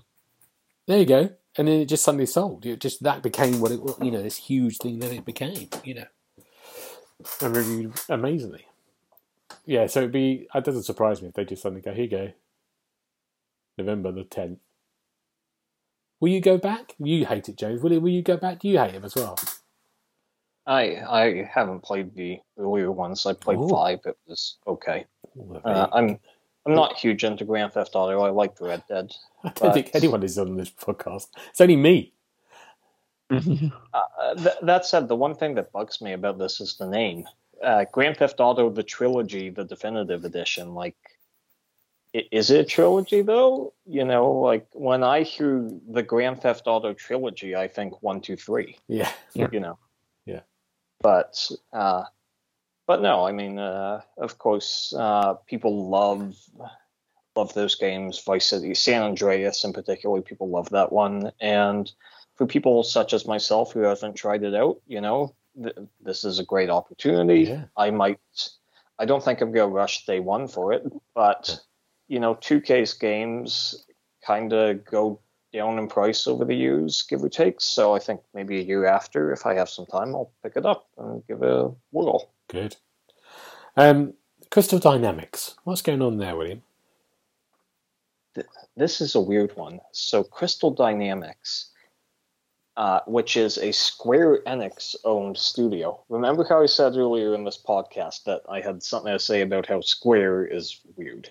[0.87, 1.31] There you go.
[1.57, 2.65] And then it just suddenly sold.
[2.65, 5.67] It just that became what it was, you know this huge thing that it became.
[5.83, 6.07] You know,
[7.41, 8.67] and reviewed amazingly.
[9.65, 10.47] Yeah, so it'd be.
[10.53, 12.31] It doesn't surprise me if they just suddenly go, here you go.
[13.77, 14.59] November the tenth.
[16.19, 16.95] Will you go back?
[16.99, 17.81] You hate it, James.
[17.81, 18.59] Will, it, will you go back?
[18.59, 19.39] Do you hate him as well?
[20.67, 23.25] I I haven't played the earlier ones.
[23.25, 23.69] I played Ooh.
[23.69, 23.99] five.
[24.05, 25.05] It was okay.
[25.37, 26.19] Ooh, Uh, I'm
[26.67, 28.21] I'm not huge into Grand Theft Auto.
[28.21, 29.11] I like Red Dead.
[29.43, 31.27] I don't but- think anyone is on this podcast.
[31.49, 32.13] It's only me.
[33.31, 37.25] Uh, th- that said, the one thing that bugs me about this is the name.
[37.63, 40.73] Uh, Grand Theft Auto: The Trilogy, the definitive edition.
[40.73, 40.95] Like,
[42.13, 43.73] is it a trilogy though?
[43.85, 48.35] You know, like when I hear the Grand Theft Auto trilogy, I think one, two,
[48.35, 48.77] three.
[48.87, 49.11] Yeah.
[49.33, 49.77] You know.
[50.25, 50.41] Yeah.
[51.01, 52.03] But uh,
[52.87, 56.35] but no, I mean, uh, of course, uh, people love
[57.35, 58.21] love those games.
[58.23, 61.31] Vice City, San Andreas, in particular, people love that one.
[61.39, 61.89] And
[62.35, 66.39] for people such as myself who haven't tried it out, you know, th- this is
[66.39, 67.41] a great opportunity.
[67.41, 67.65] Yeah.
[67.77, 68.19] I might.
[68.99, 70.83] I don't think I'm going to rush day one for it,
[71.15, 71.59] but
[72.07, 73.85] you know, 2K's games
[74.25, 75.19] kind of go
[75.53, 77.59] down in price over the years, give or take.
[77.61, 80.65] So I think maybe a year after, if I have some time, I'll pick it
[80.65, 82.29] up and give it a whirl.
[82.47, 82.75] Good.
[83.75, 84.13] Um,
[84.49, 85.55] Crystal Dynamics.
[85.63, 86.61] What's going on there, William?
[88.75, 89.79] This is a weird one.
[89.91, 91.70] So Crystal Dynamics,
[92.77, 96.03] uh, which is a Square Enix owned studio.
[96.09, 99.65] Remember how I said earlier in this podcast that I had something to say about
[99.65, 101.29] how Square is weird?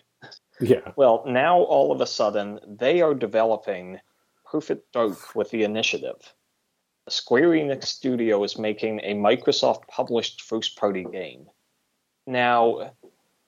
[0.61, 0.93] Yeah.
[0.97, 4.01] Well, now all of a sudden they are developing
[4.45, 6.35] Perfect Dark with the initiative.
[7.09, 11.47] Square Enix Studio is making a Microsoft published first party game.
[12.27, 12.93] Now,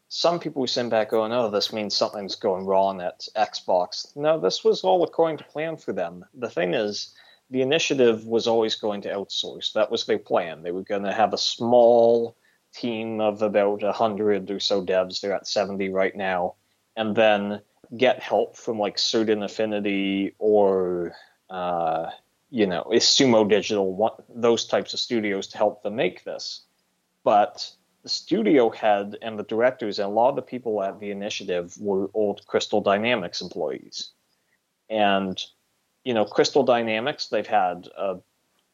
[0.09, 4.17] some people send back going, oh, this means something's going wrong at Xbox.
[4.17, 6.25] No, this was all according to plan for them.
[6.35, 7.15] The thing is,
[7.53, 9.75] the initiative was always going to outsource.
[9.75, 10.63] That was their plan.
[10.63, 12.35] They were going to have a small
[12.73, 15.21] team of about 100 or so devs.
[15.21, 16.55] They're at 70 right now.
[16.97, 17.61] And then
[17.95, 21.15] get help from like Certain Affinity or,
[21.51, 22.07] uh,
[22.49, 26.63] you know, is Sumo Digital, those types of studios to help them make this.
[27.23, 27.71] But
[28.03, 31.77] the studio head and the directors and a lot of the people at the initiative
[31.79, 34.13] were old Crystal Dynamics employees.
[34.89, 35.39] And,
[36.05, 38.17] you know, Crystal Dynamics, they've had a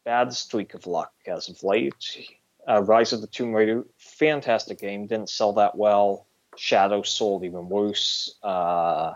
[0.04, 2.28] bad streak of luck as of late.
[2.66, 6.26] Uh, Rise of the Tomb Raider, fantastic game, didn't sell that well.
[6.56, 8.36] Shadow sold even worse.
[8.42, 9.14] Uh,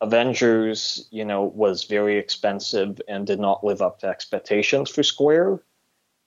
[0.00, 5.60] Avengers, you know, was very expensive and did not live up to expectations for Square.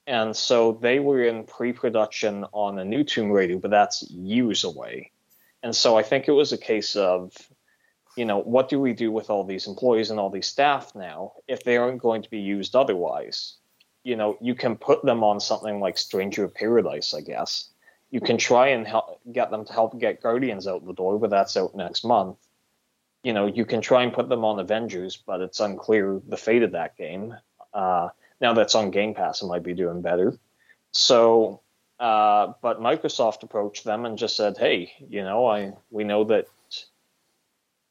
[0.06, 4.64] And so they were in pre production on a new Tomb Raider, but that's years
[4.64, 5.12] away.
[5.62, 7.32] And so I think it was a case of,
[8.16, 11.32] you know, what do we do with all these employees and all these staff now
[11.48, 13.56] if they aren't going to be used otherwise?
[14.04, 17.68] you know, you can put them on something like Stranger of Paradise, I guess.
[18.10, 21.30] You can try and help get them to help get Guardians out the door, but
[21.30, 22.38] that's out next month.
[23.22, 26.62] You know, you can try and put them on Avengers, but it's unclear the fate
[26.62, 27.36] of that game.
[27.72, 28.08] Uh,
[28.40, 30.36] now that's on Game Pass, it might be doing better.
[30.92, 31.60] So,
[32.00, 36.48] uh, but Microsoft approached them and just said, "Hey, you know, I we know that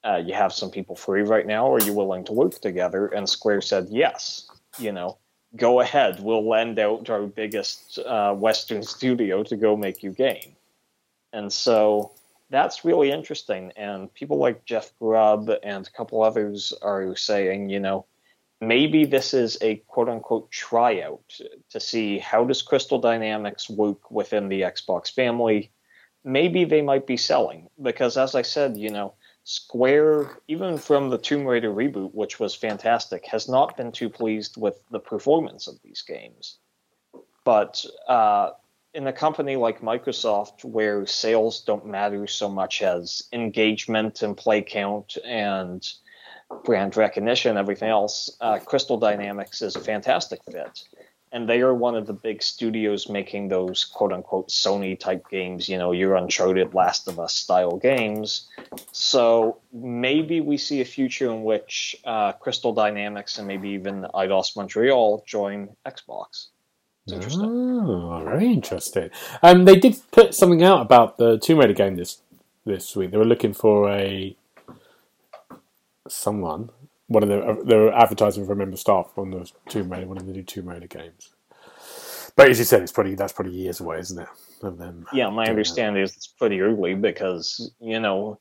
[0.10, 1.72] uh, you have some people free right now.
[1.74, 5.18] Are you willing to work together?" And Square said, "Yes." You know,
[5.55, 6.20] go ahead.
[6.22, 10.55] We'll lend out our biggest uh, Western studio to go make you game.
[11.34, 12.12] And so
[12.49, 13.72] that's really interesting.
[13.76, 18.05] And people like Jeff Grubb and a couple others are saying, you know,
[18.62, 21.39] maybe this is a quote unquote tryout
[21.70, 25.72] to see how does Crystal Dynamics work within the Xbox family.
[26.24, 29.14] Maybe they might be selling because, as I said, you know,
[29.50, 34.58] Square, even from the Tomb Raider reboot, which was fantastic, has not been too pleased
[34.58, 36.60] with the performance of these games.
[37.43, 38.52] But uh,
[38.93, 44.62] in a company like Microsoft, where sales don't matter so much as engagement and play
[44.62, 45.84] count and
[46.64, 50.84] brand recognition, everything else, uh, Crystal Dynamics is a fantastic fit
[51.32, 55.70] and they are one of the big studios making those quote unquote Sony type games,
[55.70, 58.48] you know, your Uncharted, Last of Us style games.
[58.92, 64.56] So maybe we see a future in which uh, Crystal Dynamics and maybe even Eidos
[64.56, 66.48] Montreal join Xbox.
[67.08, 67.46] Interesting.
[67.46, 69.10] Oh, very interesting.
[69.42, 72.22] Um, they did put something out about the Tomb Raider game this
[72.66, 73.12] this week.
[73.12, 74.36] They were looking for a
[76.08, 76.70] someone
[77.10, 80.18] one of the they were advertising for a member staff on the Tomb Raider, one
[80.18, 81.32] of the new Tomb Raider games.
[82.36, 84.30] But as you said, it's probably that's probably years away, isn't it?
[84.62, 85.05] Of them.
[85.14, 88.39] Yeah, my understanding is it's pretty early because you know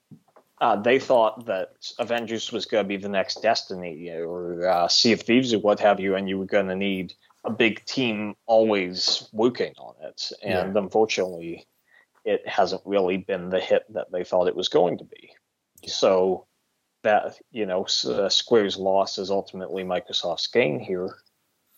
[0.60, 5.12] uh, they thought that Avengers was going to be the next Destiny or uh, Sea
[5.12, 7.14] of Thieves or what have you, and you were going to need
[7.44, 10.30] a big team always working on it.
[10.42, 10.80] And Yeah.
[10.80, 11.66] unfortunately,
[12.24, 15.30] it hasn't really been the hit that they thought it was going to be.
[15.86, 16.47] So
[17.09, 21.11] that you know, S- uh, Square's loss is ultimately Microsoft's gain here,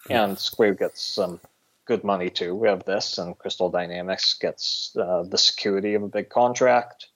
[0.08, 1.40] and Square gets some
[1.86, 2.54] good money too.
[2.54, 7.06] We have this, and Crystal Dynamics gets uh, the security of a big contract.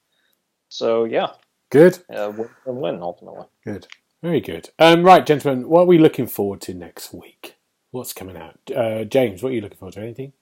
[0.68, 1.28] So yeah,
[1.70, 3.46] Good, uh, win and win ultimately.
[3.64, 3.86] good,
[4.22, 4.70] very good.
[4.78, 7.56] Um, right, gentlemen, what are we looking forward to next week?
[7.90, 8.58] What's coming out?
[8.74, 10.00] Uh, James, what are you looking forward to?
[10.00, 10.32] Anything?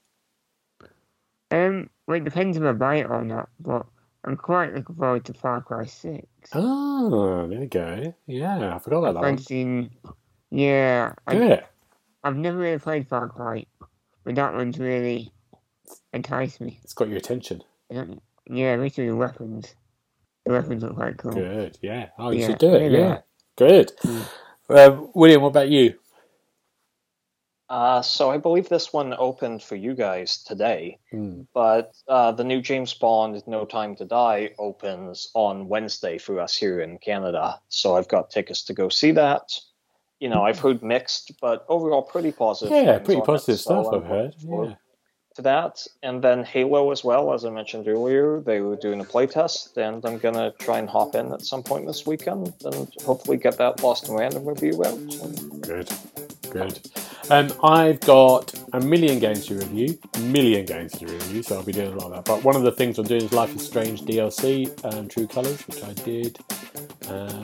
[1.51, 3.87] Um, well, it depends if I buy it or not, but
[4.25, 6.27] I'm quite looking forward to Far Cry 6.
[6.55, 8.15] Oh, there you go.
[8.27, 9.37] Yeah, I forgot about that one.
[9.37, 9.91] Fancying,
[10.51, 11.65] yeah, I, Good.
[12.23, 13.67] I've never really played Far Cry,
[14.25, 15.33] but that one's really
[16.13, 16.79] enticed me.
[16.85, 17.63] It's got your attention.
[17.91, 19.75] Yeah, especially the weapons.
[20.45, 21.33] The weapons look quite cool.
[21.33, 21.79] Good.
[21.83, 22.09] Yeah.
[22.19, 22.81] Oh, you Yeah, should do it.
[22.81, 23.21] maybe Yeah.
[23.57, 23.93] Good.
[24.05, 24.29] Mm.
[24.69, 25.99] Uh, William, what about you?
[27.73, 31.45] Uh, so I believe this one opened for you guys today, Hmm.
[31.55, 36.55] but uh, the new James Bond No Time to Die opens on Wednesday for us
[36.55, 37.59] here in Canada.
[37.71, 39.59] So I've got tickets to go see that.
[40.21, 42.77] You know, I've heard mixed, but overall pretty positive.
[42.77, 44.35] Yeah, pretty it, positive so stuff I'm I've heard.
[44.39, 44.75] Yeah.
[45.37, 49.05] To that, and then Halo as well, as I mentioned earlier, they were doing a
[49.05, 53.39] playtest, and I'm gonna try and hop in at some point this weekend, and hopefully
[53.39, 54.99] get that Lost in Random review out.
[55.63, 55.89] Good.
[56.53, 56.81] Good.
[57.31, 61.73] Um, I've got a million games to review, million games to review, so I'll be
[61.73, 62.25] doing a lot of that.
[62.27, 65.63] But one of the things I'm doing is Life is Strange DLC, um, True Colours,
[65.67, 66.39] which I did
[67.09, 67.43] um,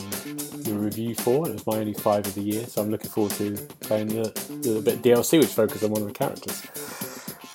[0.62, 1.48] the review for.
[1.48, 4.24] It was my only five of the year, so I'm looking forward to playing the,
[4.62, 6.66] the bit DLC, which focuses on one of the characters.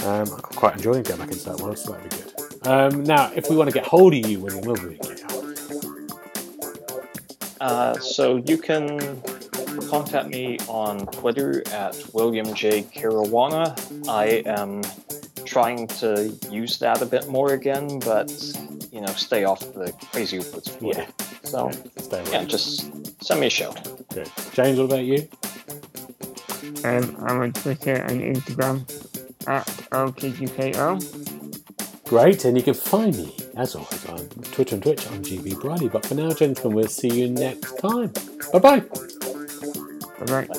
[0.04, 2.68] Um, I'm quite enjoying getting back into that world, so that'd be good.
[2.68, 5.60] Um, now, if we want to get hold of you, William, will we get hold?
[7.62, 9.00] Uh, so you can
[9.94, 12.82] contact me on Twitter at William J.
[12.82, 13.78] Caruana.
[14.10, 14.82] I am
[15.46, 18.32] trying to use that a bit more again, but
[18.92, 21.06] you know, stay off the crazy Uber's Twitter.
[21.44, 21.70] So
[22.00, 22.92] Stay yeah, just
[23.24, 23.78] send me a shout.
[24.10, 24.32] Good.
[24.54, 25.28] James, what about you?
[26.84, 28.82] Um, I'm on Twitter and Instagram
[29.48, 30.90] at OKGKO.
[32.06, 35.06] Great, and you can find me, as always, on Twitter and Twitch.
[35.12, 35.90] I'm GB Briley.
[35.90, 38.12] But for now, gentlemen, we'll see you next time.
[38.52, 38.84] Bye bye.
[40.26, 40.56] Bye bye.